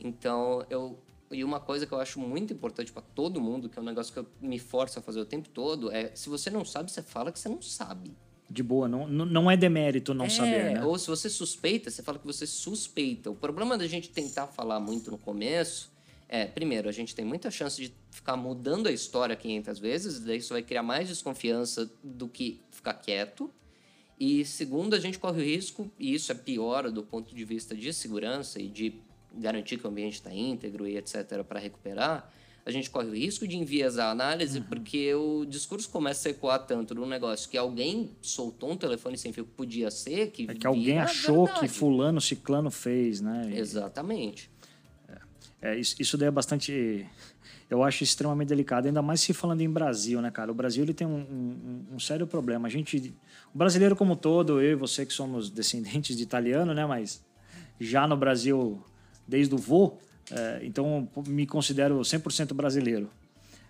Então, 0.00 0.66
eu. 0.68 0.98
E 1.30 1.42
uma 1.42 1.58
coisa 1.58 1.86
que 1.86 1.92
eu 1.92 1.98
acho 1.98 2.20
muito 2.20 2.52
importante 2.52 2.92
para 2.92 3.02
todo 3.02 3.40
mundo, 3.40 3.68
que 3.68 3.78
é 3.78 3.82
um 3.82 3.84
negócio 3.84 4.12
que 4.12 4.18
eu 4.18 4.26
me 4.40 4.58
forço 4.58 4.98
a 4.98 5.02
fazer 5.02 5.20
o 5.20 5.24
tempo 5.24 5.48
todo, 5.48 5.90
é 5.90 6.14
se 6.14 6.28
você 6.28 6.50
não 6.50 6.64
sabe, 6.64 6.92
você 6.92 7.02
fala 7.02 7.32
que 7.32 7.38
você 7.38 7.48
não 7.48 7.62
sabe. 7.62 8.16
De 8.48 8.62
boa, 8.62 8.86
não, 8.86 9.08
não 9.08 9.50
é 9.50 9.56
demérito 9.56 10.12
não 10.12 10.26
é, 10.26 10.28
saber, 10.28 10.74
né? 10.74 10.84
Ou 10.84 10.98
se 10.98 11.08
você 11.08 11.30
suspeita, 11.30 11.90
você 11.90 12.02
fala 12.02 12.18
que 12.18 12.26
você 12.26 12.46
suspeita. 12.46 13.30
O 13.30 13.34
problema 13.34 13.76
da 13.76 13.86
gente 13.86 14.10
tentar 14.10 14.46
falar 14.46 14.78
muito 14.78 15.10
no 15.10 15.18
começo 15.18 15.93
é, 16.34 16.46
primeiro, 16.46 16.88
a 16.88 16.92
gente 16.92 17.14
tem 17.14 17.24
muita 17.24 17.48
chance 17.48 17.80
de 17.80 17.94
ficar 18.10 18.36
mudando 18.36 18.88
a 18.88 18.90
história 18.90 19.36
500 19.36 19.78
vezes, 19.78 20.18
daí 20.18 20.38
isso 20.38 20.52
vai 20.52 20.62
criar 20.62 20.82
mais 20.82 21.06
desconfiança 21.06 21.88
do 22.02 22.28
que 22.28 22.60
ficar 22.72 22.94
quieto. 22.94 23.48
E 24.18 24.44
segundo, 24.44 24.94
a 24.94 24.98
gente 24.98 25.16
corre 25.16 25.40
o 25.40 25.44
risco, 25.44 25.88
e 25.96 26.12
isso 26.12 26.32
é 26.32 26.34
pior 26.34 26.90
do 26.90 27.04
ponto 27.04 27.32
de 27.32 27.44
vista 27.44 27.76
de 27.76 27.92
segurança 27.92 28.60
e 28.60 28.68
de 28.68 29.00
garantir 29.32 29.78
que 29.78 29.86
o 29.86 29.90
ambiente 29.90 30.14
está 30.14 30.34
íntegro 30.34 30.88
e 30.88 30.96
etc. 30.96 31.44
para 31.46 31.60
recuperar, 31.60 32.28
a 32.66 32.70
gente 32.72 32.90
corre 32.90 33.08
o 33.08 33.14
risco 33.14 33.46
de 33.46 33.56
enviesar 33.56 34.08
a 34.08 34.10
análise 34.10 34.58
Uhum. 34.58 34.64
porque 34.64 35.14
o 35.14 35.44
discurso 35.44 35.88
começa 35.88 36.28
a 36.28 36.30
ecoar 36.30 36.66
tanto 36.66 36.96
num 36.96 37.06
negócio 37.06 37.48
que 37.48 37.56
alguém 37.56 38.10
soltou 38.20 38.72
um 38.72 38.76
telefone 38.76 39.16
sem 39.16 39.32
fio 39.32 39.44
que 39.44 39.52
podia 39.52 39.88
ser, 39.88 40.32
que, 40.32 40.50
É 40.50 40.54
que 40.54 40.66
alguém 40.66 40.98
achou 40.98 41.46
que 41.46 41.68
fulano, 41.68 42.20
ciclano 42.20 42.72
fez, 42.72 43.20
né? 43.20 43.52
Exatamente. 43.54 44.50
É, 45.64 45.74
isso, 45.76 45.96
isso 45.98 46.18
daí 46.18 46.28
é 46.28 46.30
bastante. 46.30 47.06
Eu 47.70 47.82
acho 47.82 48.04
extremamente 48.04 48.48
delicado, 48.48 48.86
ainda 48.86 49.00
mais 49.00 49.20
se 49.22 49.32
falando 49.32 49.62
em 49.62 49.70
Brasil, 49.70 50.20
né, 50.20 50.30
cara? 50.30 50.52
O 50.52 50.54
Brasil 50.54 50.84
ele 50.84 50.92
tem 50.92 51.06
um, 51.06 51.16
um- 51.20 51.84
um 51.94 51.98
sério 51.98 52.26
problema. 52.26 52.68
A 52.68 52.70
gente. 52.70 53.14
O 53.54 53.56
brasileiro, 53.58 53.96
como 53.96 54.14
todo, 54.14 54.60
eu 54.60 54.72
e 54.72 54.74
você 54.74 55.06
que 55.06 55.12
somos 55.12 55.48
descendentes 55.48 56.16
de 56.16 56.22
italiano, 56.22 56.74
né? 56.74 56.84
Mas 56.84 57.24
já 57.80 58.06
no 58.06 58.16
Brasil, 58.16 58.82
desde 59.26 59.54
o 59.54 59.58
vô, 59.58 59.96
é, 60.30 60.60
então 60.62 61.08
me 61.26 61.46
considero 61.46 61.98
100% 62.04 62.52
brasileiro. 62.54 63.08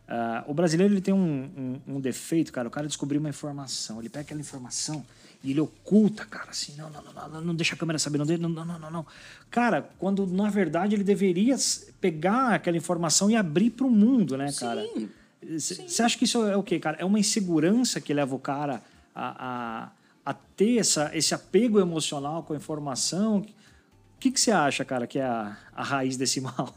Uh, 0.07 0.51
o 0.51 0.55
brasileiro 0.55 0.93
ele 0.93 1.01
tem 1.01 1.15
um, 1.15 1.81
um, 1.89 1.95
um, 1.97 2.01
defeito, 2.01 2.53
cara. 2.53 2.69
O 2.69 2.71
cara 2.71 2.87
descobriu 2.87 3.21
uma 3.21 3.31
informação, 3.31 4.01
ele 4.01 4.11
pega 4.11 4.23
aquela 4.23 4.41
informação 4.41 5.05
e 5.43 5.51
ele 5.51 5.61
oculta, 5.61 6.27
cara, 6.27 6.51
assim, 6.51 6.75
não, 6.77 6.91
não, 6.91 7.03
não, 7.03 7.29
não, 7.29 7.41
não 7.41 7.55
deixa 7.55 7.75
a 7.75 7.79
câmera 7.79 7.99
saber, 7.99 8.19
não, 8.19 8.27
não, 8.27 8.65
não, 8.65 8.79
não, 8.79 8.91
não. 8.91 9.07
Cara, 9.51 9.91
quando 9.99 10.27
na 10.27 10.51
verdade 10.51 10.95
ele 10.95 11.05
deveria 11.05 11.57
pegar 12.01 12.55
aquela 12.55 12.77
informação 12.77 13.31
e 13.31 13.37
abrir 13.37 13.71
para 13.71 13.87
o 13.87 13.91
mundo, 13.91 14.37
né, 14.37 14.53
cara? 14.53 14.83
Sim. 14.95 15.09
Você 15.43 16.03
acha 16.03 16.17
que 16.17 16.25
isso 16.25 16.43
é 16.47 16.57
o 16.57 16.63
quê, 16.63 16.79
cara? 16.79 16.97
É 16.99 17.05
uma 17.05 17.19
insegurança 17.19 18.01
que 18.01 18.15
leva 18.15 18.35
o 18.35 18.39
cara 18.39 18.83
a, 19.15 19.89
a, 20.25 20.33
a 20.33 20.35
ter 20.35 20.79
essa, 20.79 21.11
esse 21.15 21.35
apego 21.35 21.79
emocional 21.79 22.43
com 22.43 22.55
a 22.55 22.57
informação? 22.57 23.39
O 23.39 24.19
que 24.19 24.31
você 24.39 24.51
acha, 24.51 24.85
cara, 24.85 25.07
que 25.07 25.19
é 25.19 25.25
a, 25.25 25.57
a 25.75 25.83
raiz 25.83 26.17
desse 26.17 26.41
mal? 26.43 26.75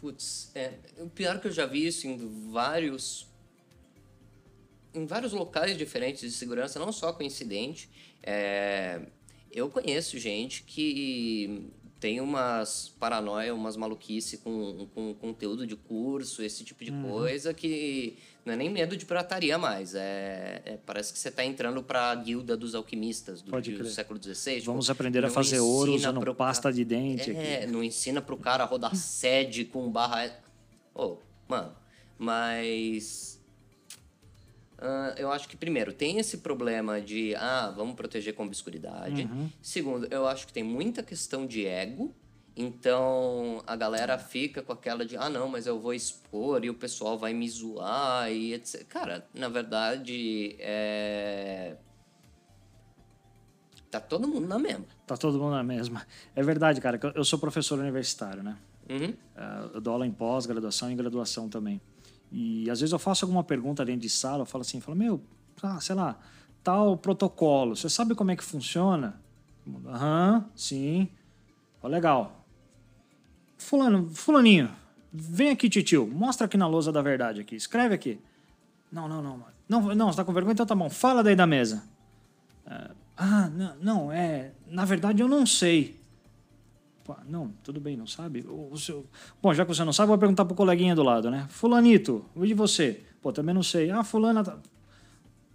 Putz, 0.00 0.50
é, 0.54 0.74
o 0.98 1.08
pior 1.08 1.40
que 1.40 1.48
eu 1.48 1.52
já 1.52 1.66
vi 1.66 1.86
isso 1.86 2.06
em 2.06 2.50
vários 2.50 3.26
em 4.94 5.04
vários 5.06 5.32
locais 5.32 5.76
diferentes 5.76 6.22
de 6.22 6.30
segurança, 6.30 6.78
não 6.78 6.92
só 6.92 7.12
com 7.12 7.22
incidente. 7.22 7.90
É, 8.22 9.00
eu 9.52 9.68
conheço 9.68 10.18
gente 10.18 10.62
que 10.62 11.70
tem 12.00 12.20
umas 12.20 12.88
paranoia, 13.00 13.54
umas 13.54 13.76
maluquice 13.76 14.38
com, 14.38 14.86
com 14.94 15.14
conteúdo 15.14 15.66
de 15.66 15.76
curso, 15.76 16.42
esse 16.42 16.64
tipo 16.64 16.84
de 16.84 16.92
uhum. 16.92 17.02
coisa 17.02 17.52
que 17.52 18.16
não 18.48 18.54
é 18.54 18.56
nem 18.56 18.70
medo 18.70 18.96
de 18.96 19.04
pirataria 19.04 19.58
mais. 19.58 19.94
É, 19.94 20.62
é 20.64 20.78
parece 20.84 21.12
que 21.12 21.18
você 21.18 21.28
está 21.28 21.44
entrando 21.44 21.82
para 21.82 22.10
a 22.10 22.14
guilda 22.14 22.56
dos 22.56 22.74
alquimistas 22.74 23.42
do, 23.42 23.52
do 23.52 23.88
século 23.88 24.20
XVI. 24.20 24.60
Vamos 24.60 24.86
tipo, 24.86 24.92
aprender 24.92 25.24
a 25.24 25.30
fazer 25.30 25.60
ouro 25.60 25.94
usando 25.94 26.18
pro 26.18 26.34
pasta 26.34 26.72
de 26.72 26.84
dente. 26.84 27.30
É, 27.30 27.58
aqui. 27.62 27.66
não 27.66 27.84
ensina 27.84 28.20
para 28.20 28.34
o 28.34 28.38
cara 28.38 28.64
a 28.64 28.66
rodar 28.66 28.94
sede 28.96 29.64
com 29.66 29.90
barra. 29.90 30.32
Oh, 30.94 31.18
mano, 31.46 31.72
mas 32.18 33.38
Uh, 34.78 35.10
eu 35.16 35.32
acho 35.32 35.48
que, 35.48 35.56
primeiro, 35.56 35.92
tem 35.92 36.20
esse 36.20 36.38
problema 36.38 37.00
de, 37.00 37.34
ah, 37.34 37.74
vamos 37.76 37.96
proteger 37.96 38.32
com 38.32 38.44
obscuridade. 38.44 39.22
Uhum. 39.22 39.50
Segundo, 39.60 40.06
eu 40.08 40.24
acho 40.24 40.46
que 40.46 40.52
tem 40.52 40.62
muita 40.62 41.02
questão 41.02 41.44
de 41.44 41.66
ego. 41.66 42.14
Então, 42.60 43.62
a 43.68 43.76
galera 43.76 44.18
fica 44.18 44.60
com 44.60 44.72
aquela 44.72 45.06
de, 45.06 45.16
ah, 45.16 45.30
não, 45.30 45.48
mas 45.48 45.68
eu 45.68 45.78
vou 45.78 45.94
expor 45.94 46.64
e 46.64 46.68
o 46.68 46.74
pessoal 46.74 47.16
vai 47.16 47.32
me 47.32 47.48
zoar 47.48 48.32
e 48.32 48.52
etc. 48.52 48.84
Cara, 48.88 49.24
na 49.32 49.48
verdade, 49.48 50.56
é... 50.58 51.76
Tá 53.88 54.00
todo 54.00 54.26
mundo 54.26 54.48
na 54.48 54.58
mesma. 54.58 54.84
Tá 55.06 55.16
todo 55.16 55.38
mundo 55.38 55.52
na 55.52 55.62
mesma. 55.62 56.04
É 56.34 56.42
verdade, 56.42 56.80
cara. 56.80 56.98
Eu 57.14 57.24
sou 57.24 57.38
professor 57.38 57.78
universitário, 57.78 58.42
né? 58.42 58.58
Uhum. 58.90 59.10
Uh, 59.10 59.70
eu 59.74 59.80
dou 59.80 59.92
aula 59.92 60.04
em 60.04 60.10
pós-graduação 60.10 60.90
e 60.90 60.96
graduação 60.96 61.48
também. 61.48 61.80
E 62.32 62.68
às 62.68 62.80
vezes 62.80 62.92
eu 62.92 62.98
faço 62.98 63.24
alguma 63.24 63.44
pergunta 63.44 63.84
dentro 63.84 64.00
de 64.00 64.10
sala, 64.10 64.42
eu 64.42 64.46
falo 64.46 64.62
assim, 64.62 64.80
falo, 64.80 64.98
meu, 64.98 65.22
ah, 65.62 65.80
sei 65.80 65.94
lá, 65.94 66.18
tal 66.64 66.96
protocolo, 66.96 67.76
você 67.76 67.88
sabe 67.88 68.16
como 68.16 68.32
é 68.32 68.36
que 68.36 68.42
funciona? 68.42 69.22
Aham, 69.86 70.44
sim. 70.56 71.08
Ó, 71.80 71.86
legal. 71.86 72.37
Fulano, 73.58 74.08
fulaninho, 74.14 74.70
vem 75.12 75.50
aqui, 75.50 75.68
titio, 75.68 76.06
mostra 76.06 76.46
aqui 76.46 76.56
na 76.56 76.66
lousa 76.66 76.90
da 76.90 77.02
verdade 77.02 77.40
aqui, 77.40 77.56
escreve 77.56 77.94
aqui. 77.94 78.18
Não, 78.90 79.06
não, 79.08 79.20
não. 79.20 79.44
Não, 79.68 79.94
não, 79.94 80.10
você 80.10 80.16
tá 80.16 80.24
com 80.24 80.32
vergonha? 80.32 80.54
Então 80.54 80.64
tá 80.64 80.74
bom, 80.74 80.88
fala 80.88 81.22
daí 81.22 81.36
da 81.36 81.46
mesa. 81.46 81.84
É, 82.66 82.90
ah, 83.16 83.50
não, 83.50 83.76
não, 83.82 84.12
é... 84.12 84.52
Na 84.66 84.84
verdade 84.84 85.20
eu 85.20 85.28
não 85.28 85.44
sei 85.44 85.98
não, 87.26 87.52
tudo 87.62 87.80
bem, 87.80 87.96
não 87.96 88.06
sabe? 88.06 88.44
O, 88.46 88.70
o 88.72 88.78
seu... 88.78 89.06
Bom, 89.42 89.54
já 89.54 89.64
que 89.64 89.74
você 89.74 89.84
não 89.84 89.92
sabe, 89.92 90.08
vou 90.08 90.18
perguntar 90.18 90.44
pro 90.44 90.54
coleguinha 90.54 90.94
do 90.94 91.02
lado, 91.02 91.30
né? 91.30 91.46
Fulanito, 91.48 92.24
e 92.36 92.54
você? 92.54 93.00
Pô, 93.22 93.32
também 93.32 93.54
não 93.54 93.62
sei. 93.62 93.90
Ah, 93.90 94.04
fulana... 94.04 94.44
Tá... 94.44 94.58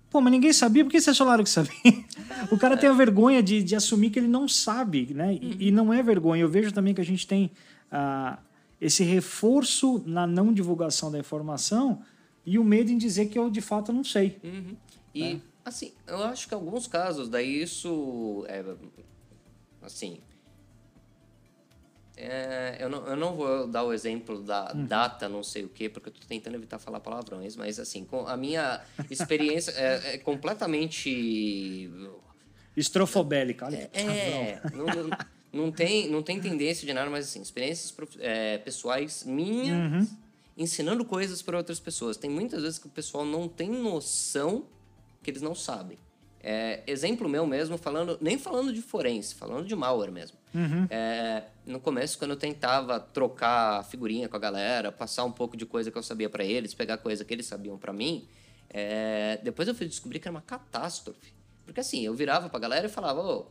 Pô, 0.10 0.22
mas 0.22 0.32
ninguém 0.32 0.54
sabia, 0.54 0.84
por 0.84 0.92
que 0.92 1.02
vocês 1.02 1.18
falaram 1.18 1.44
que 1.44 1.50
sabia? 1.50 1.72
o 2.52 2.58
cara 2.58 2.78
tem 2.78 2.90
a 2.90 2.94
vergonha 2.94 3.42
de, 3.42 3.64
de 3.64 3.76
assumir 3.76 4.10
que 4.10 4.20
ele 4.20 4.28
não 4.28 4.48
sabe, 4.48 5.14
né? 5.14 5.36
E, 5.42 5.68
e 5.68 5.72
não 5.72 5.92
é 5.92 6.04
vergonha. 6.04 6.42
Eu 6.42 6.50
vejo 6.50 6.72
também 6.72 6.94
que 6.94 7.02
a 7.02 7.06
gente 7.06 7.26
tem 7.28 7.52
ah, 7.94 8.40
esse 8.82 9.04
reforço 9.04 10.04
na 10.06 10.26
não 10.26 10.52
divulgação 10.52 11.12
da 11.12 11.20
informação 11.20 12.04
e 12.44 12.58
o 12.58 12.64
medo 12.64 12.92
em 12.92 12.98
dizer 12.98 13.28
que 13.28 13.38
eu 13.38 13.50
de 13.52 13.62
fato 13.62 13.94
não 13.94 14.04
sei. 14.04 14.40
Uhum. 14.44 14.76
E, 15.14 15.24
é. 15.24 15.40
assim, 15.64 15.94
eu 16.08 16.24
acho 16.24 16.48
que 16.48 16.56
em 16.56 16.58
alguns 16.58 16.88
casos, 16.88 17.30
daí 17.30 17.62
isso 17.62 18.44
é, 18.50 18.66
assim, 19.84 20.20
é, 22.18 22.78
eu, 22.80 22.90
não, 22.90 23.08
eu 23.08 23.16
não 23.16 23.36
vou 23.36 23.68
dar 23.68 23.84
o 23.84 23.94
exemplo 23.94 24.42
da 24.42 24.74
uhum. 24.74 24.86
data, 24.86 25.30
não 25.30 25.44
sei 25.44 25.66
o 25.66 25.70
quê, 25.70 25.88
porque 25.88 26.10
eu 26.10 26.14
estou 26.14 26.28
tentando 26.28 26.56
evitar 26.56 26.80
falar 26.80 27.00
palavrões, 27.00 27.56
mas 27.56 27.80
assim, 27.80 28.04
com 28.04 28.28
a 28.28 28.36
minha 28.36 28.82
experiência 29.10 29.72
é, 29.78 30.16
é 30.16 30.18
completamente. 30.18 31.92
Estrofobélica, 32.76 33.68
olha. 33.68 33.90
É, 33.94 34.02
é 34.02 34.62
não, 34.74 34.86
não, 34.86 35.18
não, 35.54 35.72
tem, 35.72 36.10
não 36.10 36.24
tem 36.24 36.42
tendência 36.42 36.86
de 36.86 36.94
nada, 36.94 37.10
mas 37.10 37.26
assim, 37.26 37.42
experiências 37.42 37.96
é, 38.20 38.58
pessoais 38.58 39.24
minhas 39.24 39.78
uhum. 39.78 40.18
ensinando 40.58 41.06
coisas 41.06 41.42
para 41.42 41.58
outras 41.58 41.80
pessoas. 41.80 42.18
Tem 42.18 42.30
muitas 42.30 42.64
vezes 42.64 42.80
que 42.80 42.88
o 42.88 42.90
pessoal 42.90 43.24
não 43.24 43.48
tem 43.48 43.70
noção 43.70 44.66
que 45.22 45.30
eles 45.30 45.42
não 45.42 45.54
sabem. 45.54 45.98
É, 46.46 46.84
exemplo 46.88 47.30
meu 47.30 47.48
mesmo, 47.48 47.78
falando 47.78 48.18
nem 48.20 48.38
falando 48.38 48.74
de 48.74 48.82
forense, 48.82 49.34
falando 49.36 49.66
de 49.66 49.76
malware 49.76 50.12
mesmo. 50.12 50.38
Uhum. 50.54 50.88
É, 50.90 51.44
no 51.66 51.80
começo, 51.80 52.18
quando 52.18 52.32
eu 52.32 52.38
tentava 52.38 53.00
trocar 53.00 53.86
figurinha 53.86 54.28
com 54.28 54.36
a 54.36 54.40
galera, 54.40 54.92
passar 54.92 55.24
um 55.24 55.32
pouco 55.32 55.56
de 55.56 55.66
coisa 55.66 55.90
que 55.90 55.98
eu 55.98 56.04
sabia 56.04 56.30
para 56.30 56.44
eles, 56.44 56.74
pegar 56.74 56.98
coisa 56.98 57.24
que 57.24 57.34
eles 57.34 57.46
sabiam 57.46 57.78
para 57.78 57.94
mim, 57.94 58.28
é, 58.70 59.40
depois 59.42 59.68
eu 59.68 59.76
fui 59.76 59.88
descobrir 59.88 60.20
que 60.20 60.28
era 60.28 60.36
uma 60.36 60.42
catástrofe. 60.42 61.34
Porque 61.64 61.80
assim, 61.80 62.02
eu 62.06 62.14
virava 62.14 62.50
pra 62.50 62.60
galera 62.60 62.88
e 62.88 62.90
falava, 62.90 63.22
ô, 63.22 63.48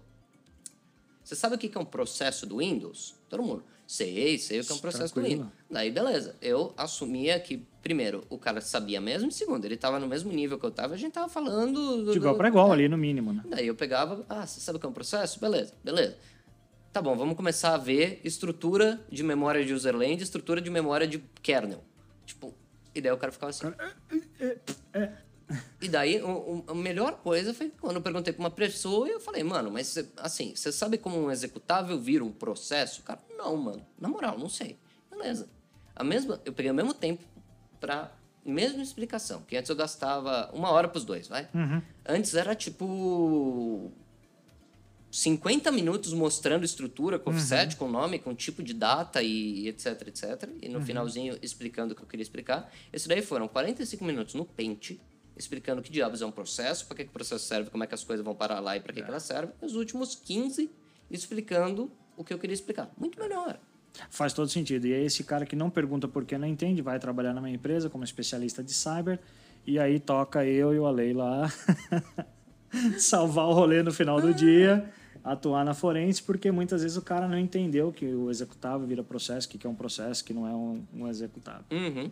você 1.23 1.35
sabe 1.35 1.57
o 1.57 1.59
que 1.59 1.77
é 1.77 1.81
um 1.81 1.85
processo 1.85 2.47
do 2.47 2.59
Windows? 2.59 3.15
Todo 3.29 3.43
mundo, 3.43 3.65
sei, 3.87 4.39
sei 4.39 4.61
o 4.61 4.65
que 4.65 4.73
é 4.73 4.75
um 4.75 4.79
processo 4.79 5.15
Tranquilo. 5.15 5.45
do 5.45 5.45
Windows. 5.45 5.67
Daí, 5.71 5.91
beleza. 5.91 6.37
Eu 6.41 6.73
assumia 6.77 7.39
que 7.41 7.67
primeiro, 7.83 8.25
o 8.31 8.39
cara 8.39 8.61
sabia 8.61 9.01
mesmo, 9.01 9.29
e 9.29 9.33
segundo, 9.33 9.65
ele 9.65 9.75
estava 9.75 9.99
no 9.99 10.07
mesmo 10.07 10.33
nível 10.33 10.59
que 10.59 10.65
eu 10.65 10.71
estava, 10.71 10.95
a 10.95 10.97
gente 10.97 11.13
tava 11.13 11.29
falando... 11.29 12.13
De 12.13 12.17
igual 12.17 12.37
para 12.37 12.49
igual 12.49 12.71
é. 12.71 12.73
ali, 12.73 12.89
no 12.89 12.97
mínimo, 12.97 13.33
né? 13.33 13.43
Daí 13.45 13.67
eu 13.67 13.75
pegava, 13.75 14.25
ah, 14.29 14.47
você 14.47 14.61
sabe 14.61 14.77
o 14.77 14.81
que 14.81 14.87
é 14.87 14.89
um 14.89 14.93
processo? 14.93 15.41
Beleza, 15.41 15.75
beleza. 15.83 16.17
Tá 16.93 17.03
bom, 17.03 17.17
vamos 17.17 17.37
começar 17.37 17.75
a 17.75 17.79
ver 17.79 18.21
estrutura 18.23 19.01
de 19.11 19.23
memória 19.23 19.65
de 19.65 19.73
userland, 19.73 20.23
estrutura 20.23 20.61
de 20.61 20.71
memória 20.71 21.07
de 21.07 21.19
kernel. 21.43 21.83
Tipo, 22.25 22.55
e 22.95 23.01
daí 23.01 23.11
o 23.11 23.17
cara 23.17 23.33
ficava 23.33 23.51
assim... 23.51 23.73
É, 24.39 24.59
é, 24.93 25.13
e 25.81 25.89
daí, 25.89 26.23
o, 26.23 26.65
a 26.67 26.75
melhor 26.75 27.19
coisa 27.19 27.53
foi 27.53 27.73
quando 27.81 27.97
eu 27.97 28.03
perguntei 28.03 28.33
para 28.33 28.41
uma 28.41 28.51
pessoa 28.51 29.09
e 29.09 29.13
eu 29.13 29.21
falei, 29.21 29.43
mano, 29.43 29.71
mas 29.71 29.99
assim, 30.17 30.55
você 30.55 30.73
sabe 30.73 30.99
como 30.99 31.19
um 31.19 31.31
executável 31.31 31.99
vira 31.99 32.25
um 32.25 32.33
processo? 32.33 33.01
O 33.01 33.05
cara, 33.05 33.21
não, 33.37 33.57
mano, 33.57 33.87
na 33.99 34.09
moral, 34.09 34.39
não 34.39 34.49
sei. 34.49 34.79
Beleza. 35.11 35.49
A 35.95 36.03
mesma, 36.03 36.41
eu 36.45 36.53
peguei 36.53 36.71
o 36.71 36.75
mesmo 36.75 36.95
tempo 36.95 37.23
para 37.81 38.13
mesma 38.45 38.83
explicação, 38.83 39.43
que 39.43 39.57
antes 39.57 39.69
eu 39.69 39.77
gastava 39.77 40.51
uma 40.53 40.71
hora 40.71 40.89
para 40.89 40.99
os 40.99 41.05
dois, 41.05 41.29
vai? 41.29 41.49
Uhum. 41.55 41.83
Antes 42.05 42.35
era 42.35 42.55
tipo 42.55 43.93
50 45.13 45.71
minutos 45.71 46.13
mostrando 46.15 46.65
estrutura, 46.65 47.19
com 47.19 47.31
offset, 47.31 47.75
uhum. 47.75 47.79
com 47.79 47.89
nome, 47.89 48.19
com 48.19 48.35
tipo 48.35 48.63
de 48.63 48.73
data 48.73 49.23
e 49.23 49.69
etc, 49.69 50.09
etc. 50.09 50.49
E 50.61 50.69
no 50.69 50.79
uhum. 50.79 50.85
finalzinho 50.85 51.39
explicando 51.43 51.93
o 51.93 51.97
que 51.97 52.03
eu 52.03 52.07
queria 52.07 52.23
explicar. 52.23 52.73
Esse 52.93 53.07
daí 53.07 53.21
foram 53.21 53.47
45 53.47 54.03
minutos 54.05 54.35
no 54.35 54.47
Paint, 54.47 54.93
explicando 55.37 55.83
que 55.83 55.91
diabos 55.91 56.23
é 56.23 56.27
um 56.27 56.31
processo, 56.31 56.87
para 56.87 56.97
que, 56.97 57.05
que 57.05 57.11
o 57.11 57.13
processo 57.13 57.45
serve, 57.45 57.71
como 57.71 57.85
é 57.85 57.87
que 57.87 57.95
as 57.95 58.05
coisas 58.05 58.25
vão 58.25 58.35
parar 58.35 58.61
lá 58.61 58.77
e 58.77 58.81
para 58.81 58.93
que, 58.93 59.01
é. 59.01 59.03
que 59.03 59.09
elas 59.09 59.23
servem. 59.23 59.55
E 59.61 59.67
os 59.67 59.75
últimos 59.75 60.15
15 60.15 60.71
explicando 61.11 61.91
o 62.17 62.25
que 62.25 62.33
eu 62.33 62.39
queria 62.39 62.55
explicar. 62.55 62.91
Muito 62.99 63.19
melhor. 63.19 63.59
Faz 64.09 64.33
todo 64.33 64.49
sentido. 64.49 64.87
E 64.87 64.93
é 64.93 65.03
esse 65.03 65.23
cara 65.25 65.45
que 65.45 65.55
não 65.55 65.69
pergunta 65.71 66.09
por 66.09 66.25
que 66.25 66.37
não 66.39 66.49
entende, 66.49 66.81
vai 66.81 66.99
trabalhar 66.99 67.35
na 67.35 67.41
minha 67.41 67.55
empresa 67.55 67.91
como 67.91 68.05
especialista 68.05 68.63
de 68.63 68.73
cyber, 68.73 69.19
e 69.67 69.79
aí 69.79 70.01
toca 70.01 70.45
eu 70.45 70.75
e 70.75 70.79
o 70.79 70.87
Alei 70.87 71.13
lá 71.13 71.53
salvar 72.99 73.47
o 73.47 73.53
rolê 73.53 73.83
no 73.83 73.93
final 73.93 74.21
do 74.21 74.33
dia, 74.33 74.91
atuar 75.23 75.65
na 75.65 75.75
forense, 75.75 76.23
porque 76.23 76.51
muitas 76.51 76.83
vezes 76.83 76.97
o 76.97 77.03
cara 77.03 77.29
não 77.29 77.39
entendeu 77.39 77.93
que 77.93 78.07
o 78.07 78.31
executável 78.31 78.87
vira 78.87 79.05
processo, 79.05 79.49
que 79.49 79.65
é 79.67 79.71
um 79.71 79.75
processo, 79.75 80.25
que 80.25 80.33
não 80.33 80.47
é 80.47 80.55
um, 80.55 80.85
um 80.95 81.09
executável. 81.09 81.65
Uhum. 81.71 82.11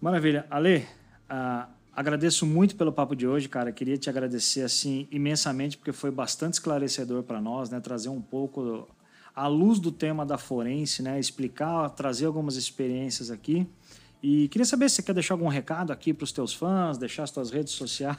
Maravilha. 0.00 0.46
Ale, 0.50 0.86
uh, 1.30 1.70
agradeço 1.94 2.46
muito 2.46 2.76
pelo 2.76 2.92
papo 2.92 3.14
de 3.14 3.26
hoje, 3.26 3.48
cara. 3.48 3.72
Queria 3.72 3.96
te 3.96 4.08
agradecer 4.08 4.62
assim 4.62 5.06
imensamente, 5.10 5.76
porque 5.76 5.92
foi 5.92 6.10
bastante 6.10 6.54
esclarecedor 6.54 7.22
para 7.22 7.40
nós, 7.40 7.70
né? 7.70 7.80
Trazer 7.80 8.08
um 8.08 8.20
pouco 8.20 8.88
à 9.34 9.46
luz 9.46 9.78
do 9.78 9.90
tema 9.90 10.24
da 10.24 10.38
forense, 10.38 11.02
né? 11.02 11.18
Explicar, 11.18 11.90
trazer 11.90 12.26
algumas 12.26 12.56
experiências 12.56 13.30
aqui. 13.30 13.66
E 14.22 14.48
queria 14.48 14.66
saber 14.66 14.88
se 14.90 14.96
você 14.96 15.02
quer 15.02 15.14
deixar 15.14 15.34
algum 15.34 15.48
recado 15.48 15.92
aqui 15.92 16.12
para 16.12 16.24
os 16.24 16.32
teus 16.32 16.52
fãs, 16.52 16.98
deixar 16.98 17.22
as 17.22 17.30
tuas 17.30 17.50
redes 17.50 17.72
sociais. 17.72 18.18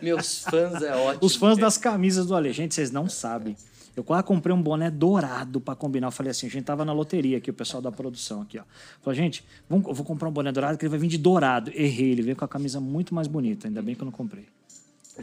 Meus 0.00 0.42
fãs 0.44 0.82
é 0.82 0.94
ótimo. 0.96 1.26
Os 1.26 1.36
fãs 1.36 1.58
das 1.58 1.76
camisas 1.76 2.26
do 2.26 2.34
Ale. 2.34 2.52
Gente, 2.52 2.74
vocês 2.74 2.90
não 2.90 3.08
sabem. 3.10 3.54
Eu 3.96 4.02
quase 4.02 4.24
comprei 4.24 4.54
um 4.54 4.60
boné 4.60 4.90
dourado 4.90 5.60
para 5.60 5.76
combinar. 5.76 6.08
Eu 6.08 6.12
falei 6.12 6.30
assim, 6.30 6.46
a 6.46 6.50
gente 6.50 6.64
tava 6.64 6.84
na 6.84 6.92
loteria 6.92 7.38
aqui, 7.38 7.50
o 7.50 7.54
pessoal 7.54 7.80
da 7.80 7.92
produção 7.92 8.42
aqui, 8.42 8.58
ó. 8.58 8.64
Falei, 9.00 9.16
gente, 9.16 9.44
vamos, 9.68 9.86
eu 9.86 9.94
vou 9.94 10.04
comprar 10.04 10.28
um 10.28 10.32
boné 10.32 10.50
dourado 10.50 10.76
que 10.76 10.84
ele 10.84 10.90
vai 10.90 10.98
vir 10.98 11.08
de 11.08 11.18
dourado. 11.18 11.70
Errei, 11.70 12.10
ele 12.10 12.22
veio 12.22 12.36
com 12.36 12.44
a 12.44 12.48
camisa 12.48 12.80
muito 12.80 13.14
mais 13.14 13.28
bonita. 13.28 13.68
Ainda 13.68 13.80
bem 13.80 13.94
que 13.94 14.02
eu 14.02 14.06
não 14.06 14.12
comprei. 14.12 14.48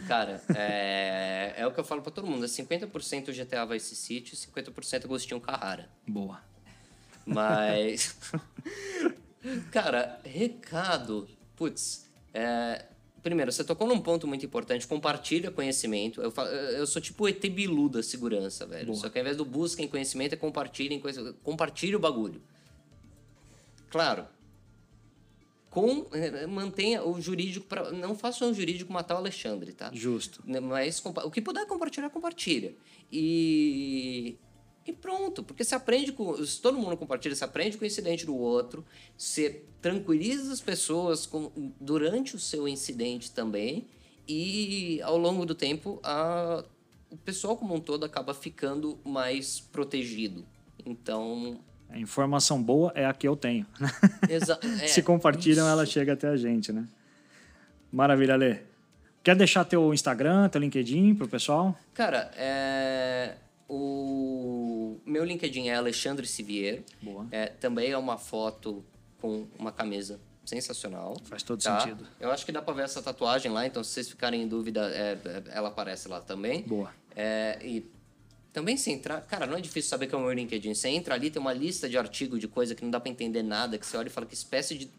Cara, 0.07 0.41
é, 0.55 1.53
é 1.57 1.67
o 1.67 1.71
que 1.71 1.79
eu 1.79 1.83
falo 1.83 2.01
pra 2.01 2.11
todo 2.11 2.25
mundo. 2.25 2.45
É 2.45 2.47
50% 2.47 3.33
GTA 3.33 3.65
Vice 3.65 3.95
City, 3.95 4.35
50% 4.35 5.03
Agostinho 5.03 5.41
Carrara. 5.41 5.89
Boa. 6.07 6.39
Mas. 7.25 8.15
Cara, 9.69 10.19
recado. 10.23 11.27
Putz. 11.57 12.09
É, 12.33 12.85
primeiro, 13.21 13.51
você 13.51 13.63
tocou 13.63 13.87
num 13.87 13.99
ponto 13.99 14.27
muito 14.27 14.45
importante. 14.45 14.87
Compartilha 14.87 15.51
conhecimento. 15.51 16.21
Eu, 16.21 16.31
falo, 16.31 16.49
eu 16.49 16.85
sou 16.87 17.01
tipo 17.01 17.27
ET 17.27 17.41
Bilu 17.49 17.89
da 17.89 18.03
segurança, 18.03 18.65
velho. 18.65 18.87
Boa. 18.87 18.97
Só 18.97 19.09
que 19.09 19.17
ao 19.17 19.21
invés 19.21 19.37
do 19.37 19.45
busquem 19.45 19.87
conhecimento, 19.87 20.33
é 20.33 20.35
compartilhem 20.35 20.99
conhecimento. 20.99 21.37
Compartilhe 21.43 21.95
o 21.95 21.99
bagulho. 21.99 22.41
Claro. 23.89 24.25
Com, 25.69 26.05
é, 26.11 26.45
mantenha 26.47 27.03
o 27.03 27.21
jurídico. 27.21 27.65
Pra, 27.65 27.91
não 27.91 28.15
faça 28.15 28.45
um 28.45 28.53
jurídico 28.53 28.91
matar 28.91 29.15
o 29.15 29.17
Alexandre, 29.17 29.71
tá? 29.71 29.89
Justo. 29.93 30.43
Né, 30.45 30.59
Mas 30.59 31.01
o 31.23 31.31
que 31.31 31.41
puder 31.41 31.65
compartilhar, 31.65 32.09
compartilha. 32.09 32.75
E, 33.11 34.37
pronto, 35.31 35.43
porque 35.43 35.63
você 35.63 35.75
aprende 35.75 36.11
com. 36.11 36.35
Se 36.45 36.61
todo 36.61 36.77
mundo 36.77 36.95
compartilha, 36.97 37.35
você 37.35 37.43
aprende 37.43 37.77
com 37.77 37.83
o 37.83 37.87
incidente 37.87 38.25
do 38.25 38.35
outro, 38.35 38.85
você 39.17 39.63
tranquiliza 39.81 40.51
as 40.53 40.61
pessoas 40.61 41.25
com- 41.25 41.51
durante 41.79 42.35
o 42.35 42.39
seu 42.39 42.67
incidente 42.67 43.31
também, 43.31 43.87
e 44.27 45.01
ao 45.03 45.17
longo 45.17 45.45
do 45.45 45.55
tempo 45.55 45.99
a, 46.03 46.63
o 47.09 47.17
pessoal 47.17 47.57
como 47.57 47.73
um 47.75 47.79
todo 47.79 48.05
acaba 48.05 48.33
ficando 48.33 48.99
mais 49.03 49.59
protegido. 49.59 50.45
Então. 50.85 51.59
A 51.89 51.99
informação 51.99 52.61
boa 52.61 52.91
é 52.95 53.05
a 53.05 53.13
que 53.13 53.27
eu 53.27 53.35
tenho. 53.35 53.65
é, 54.29 54.87
Se 54.87 55.01
compartilham, 55.01 55.65
isso. 55.65 55.71
ela 55.73 55.85
chega 55.85 56.13
até 56.13 56.27
a 56.27 56.37
gente, 56.37 56.71
né? 56.71 56.87
Maravilha, 57.91 58.35
Lê. 58.35 58.59
Quer 59.23 59.35
deixar 59.35 59.65
teu 59.65 59.93
Instagram, 59.93 60.49
teu 60.49 60.59
LinkedIn 60.61 61.13
pro 61.13 61.27
pessoal? 61.27 61.77
Cara, 61.93 62.31
é, 62.35 63.35
o 63.73 64.99
meu 65.05 65.23
LinkedIn 65.23 65.69
é 65.69 65.75
Alexandre 65.75 66.27
Sivier. 66.27 66.83
Boa. 67.01 67.25
É, 67.31 67.45
também 67.45 67.89
é 67.89 67.97
uma 67.97 68.17
foto 68.17 68.83
com 69.21 69.47
uma 69.57 69.71
camisa 69.71 70.19
sensacional. 70.43 71.15
Faz 71.23 71.41
todo 71.41 71.63
tá? 71.63 71.79
sentido. 71.79 72.05
Eu 72.19 72.31
acho 72.31 72.45
que 72.45 72.51
dá 72.51 72.61
pra 72.61 72.73
ver 72.73 72.83
essa 72.83 73.01
tatuagem 73.01 73.49
lá, 73.49 73.65
então 73.65 73.81
se 73.81 73.91
vocês 73.91 74.09
ficarem 74.09 74.41
em 74.41 74.47
dúvida, 74.47 74.91
é, 74.93 75.17
é, 75.23 75.43
ela 75.51 75.69
aparece 75.69 76.09
lá 76.09 76.19
também. 76.19 76.63
Boa. 76.63 76.93
É, 77.15 77.59
e 77.63 77.89
também 78.51 78.75
se 78.75 78.91
entrar. 78.91 79.21
Cara, 79.21 79.47
não 79.47 79.55
é 79.55 79.61
difícil 79.61 79.89
saber 79.89 80.07
que 80.07 80.15
é 80.15 80.17
o 80.17 80.21
meu 80.21 80.33
LinkedIn. 80.33 80.73
Você 80.73 80.89
entra 80.89 81.15
ali, 81.15 81.31
tem 81.31 81.41
uma 81.41 81.53
lista 81.53 81.87
de 81.87 81.97
artigo 81.97 82.37
de 82.37 82.49
coisa 82.49 82.75
que 82.75 82.83
não 82.83 82.91
dá 82.91 82.99
pra 82.99 83.09
entender 83.09 83.41
nada, 83.41 83.77
que 83.77 83.85
você 83.85 83.95
olha 83.95 84.07
e 84.07 84.11
fala 84.11 84.27
que 84.27 84.33
espécie 84.33 84.77
de 84.77 84.91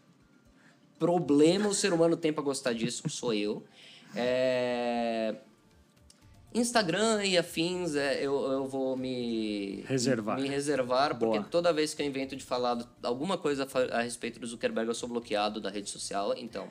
problema 0.97 1.67
o 1.67 1.75
ser 1.75 1.93
humano 1.93 2.17
tem 2.17 2.33
pra 2.33 2.41
gostar 2.41 2.73
disso. 2.73 3.07
Sou 3.07 3.35
eu. 3.35 3.63
É, 4.15 5.35
Instagram 6.53 7.23
e 7.25 7.37
afins, 7.37 7.95
é, 7.95 8.17
eu, 8.23 8.51
eu 8.51 8.67
vou 8.67 8.95
me 8.95 9.83
Reservar. 9.87 10.39
Me 10.39 10.47
reservar, 10.47 11.17
porque 11.17 11.39
Boa. 11.39 11.49
toda 11.49 11.73
vez 11.73 11.93
que 11.93 12.01
eu 12.01 12.05
invento 12.05 12.35
de 12.35 12.43
falar 12.43 12.77
alguma 13.01 13.37
coisa 13.37 13.67
a 13.91 14.01
respeito 14.01 14.39
do 14.39 14.45
Zuckerberg, 14.47 14.87
eu 14.89 14.95
sou 14.95 15.09
bloqueado 15.09 15.59
da 15.59 15.69
rede 15.69 15.89
social. 15.89 16.33
Então, 16.37 16.67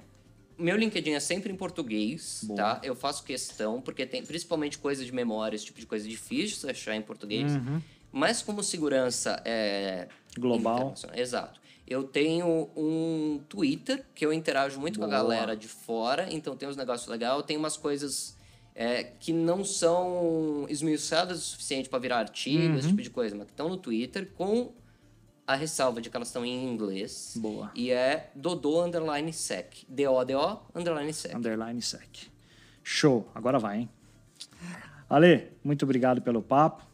meu 0.56 0.76
LinkedIn 0.76 1.12
é 1.12 1.20
sempre 1.20 1.52
em 1.52 1.56
português, 1.56 2.40
Boa. 2.44 2.56
tá? 2.56 2.80
Eu 2.82 2.94
faço 2.94 3.24
questão, 3.24 3.80
porque 3.80 4.06
tem 4.06 4.24
principalmente 4.24 4.78
coisa 4.78 5.04
de 5.04 5.12
memória, 5.12 5.56
esse 5.56 5.64
tipo 5.64 5.80
de 5.80 5.86
coisa 5.86 6.08
difícil 6.08 6.58
de 6.66 6.70
achar 6.70 6.94
em 6.94 7.02
português. 7.02 7.52
Mas 8.12 8.42
como 8.42 8.62
segurança 8.62 9.42
é 9.44 10.08
Global. 10.38 10.94
Exato. 11.14 11.60
Eu 11.86 12.04
tenho 12.04 12.70
um 12.76 13.40
Twitter 13.48 14.04
que 14.14 14.24
eu 14.24 14.32
interajo 14.32 14.78
muito 14.78 14.98
com 14.98 15.04
a 15.04 15.08
Boa. 15.08 15.18
galera 15.22 15.56
de 15.56 15.66
fora, 15.68 16.28
então 16.30 16.56
tem 16.56 16.68
uns 16.68 16.76
negócios 16.76 17.08
legais. 17.08 17.42
Tenho 17.44 17.58
umas 17.58 17.76
coisas 17.76 18.36
é, 18.74 19.04
que 19.04 19.32
não 19.32 19.64
são 19.64 20.66
esmiuçadas 20.68 21.38
o 21.38 21.40
suficiente 21.42 21.88
para 21.88 21.98
virar 21.98 22.18
artigo, 22.18 22.72
Uhum. 22.72 22.78
esse 22.78 22.88
tipo 22.88 23.02
de 23.02 23.10
coisa, 23.10 23.34
mas 23.36 23.46
que 23.46 23.52
estão 23.52 23.68
no 23.68 23.76
Twitter 23.76 24.30
com 24.36 24.72
a 25.46 25.54
ressalva 25.54 26.00
de 26.00 26.08
que 26.08 26.16
elas 26.16 26.28
estão 26.28 26.44
em 26.44 26.72
inglês. 26.72 27.34
Boa. 27.36 27.70
E 27.74 27.90
é 27.90 28.30
Dodô 28.34 28.82
underline 28.84 29.32
sec. 29.32 29.84
D-O-D-O 29.88 30.58
underline 30.74 31.12
sec. 31.12 31.34
Underline 31.34 31.82
sec. 31.82 32.28
Show. 32.82 33.28
Agora 33.34 33.58
vai, 33.58 33.80
hein? 33.80 33.88
Ale, 35.10 35.48
muito 35.62 35.84
obrigado 35.84 36.22
pelo 36.22 36.40
papo. 36.42 36.84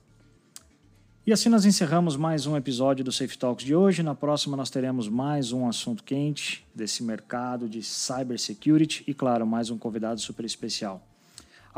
E 1.25 1.33
assim 1.33 1.51
nós 1.51 1.65
encerramos 1.67 2.17
mais 2.17 2.47
um 2.47 2.57
episódio 2.57 3.05
do 3.05 3.13
Safe 3.13 3.37
Talks 3.37 3.65
de 3.65 3.75
hoje. 3.77 4.03
Na 4.03 4.15
próxima 4.15 4.57
nós 4.57 4.71
teremos 4.71 5.09
mais 5.09 5.53
um 5.53 5.69
assunto 5.69 6.03
quente 6.03 6.67
desse 6.75 7.03
mercado 7.03 7.69
de 7.69 7.83
cybersecurity 7.83 9.05
e, 9.07 9.13
claro, 9.13 9.47
mais 9.47 9.69
um 9.71 9.77
convidado 9.77 10.21
super 10.21 10.45
especial. 10.47 11.07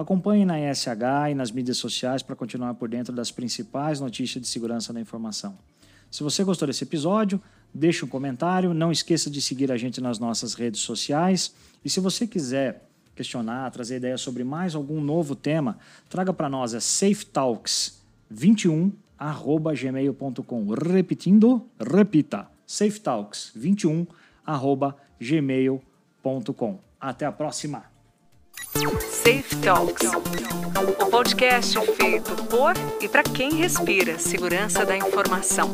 Acompanhe 0.00 0.46
na 0.46 0.58
ESH 0.58 0.86
e 1.30 1.34
nas 1.34 1.50
mídias 1.50 1.76
sociais 1.76 2.22
para 2.22 2.34
continuar 2.34 2.72
por 2.72 2.88
dentro 2.88 3.14
das 3.14 3.30
principais 3.30 4.00
notícias 4.00 4.40
de 4.40 4.48
segurança 4.48 4.94
da 4.94 5.00
informação. 5.00 5.58
Se 6.10 6.22
você 6.22 6.42
gostou 6.42 6.66
desse 6.66 6.84
episódio, 6.84 7.38
deixe 7.72 8.02
um 8.02 8.08
comentário, 8.08 8.72
não 8.72 8.90
esqueça 8.90 9.30
de 9.30 9.42
seguir 9.42 9.70
a 9.70 9.76
gente 9.76 10.00
nas 10.00 10.18
nossas 10.18 10.54
redes 10.54 10.80
sociais 10.80 11.54
e 11.84 11.90
se 11.90 12.00
você 12.00 12.26
quiser 12.26 12.88
questionar, 13.14 13.70
trazer 13.70 13.96
ideias 13.96 14.22
sobre 14.22 14.42
mais 14.42 14.74
algum 14.74 15.02
novo 15.02 15.36
tema, 15.36 15.76
traga 16.08 16.32
para 16.32 16.48
nós 16.48 16.72
é 16.72 16.78
safetalks21 16.78 18.92
arroba 19.18 19.74
gmail.com. 19.74 20.72
Repetindo, 20.72 21.68
repita, 21.78 22.48
safetalks21 22.66 24.06
arroba 24.46 24.96
gmail.com. 25.20 26.78
Até 26.98 27.26
a 27.26 27.32
próxima! 27.32 27.89
Safe 28.72 29.56
Talks, 29.62 30.10
o 31.00 31.06
podcast 31.06 31.78
feito 31.96 32.34
por 32.44 32.74
e 33.00 33.08
para 33.08 33.22
quem 33.22 33.54
respira 33.54 34.18
segurança 34.18 34.84
da 34.86 34.96
informação. 34.96 35.72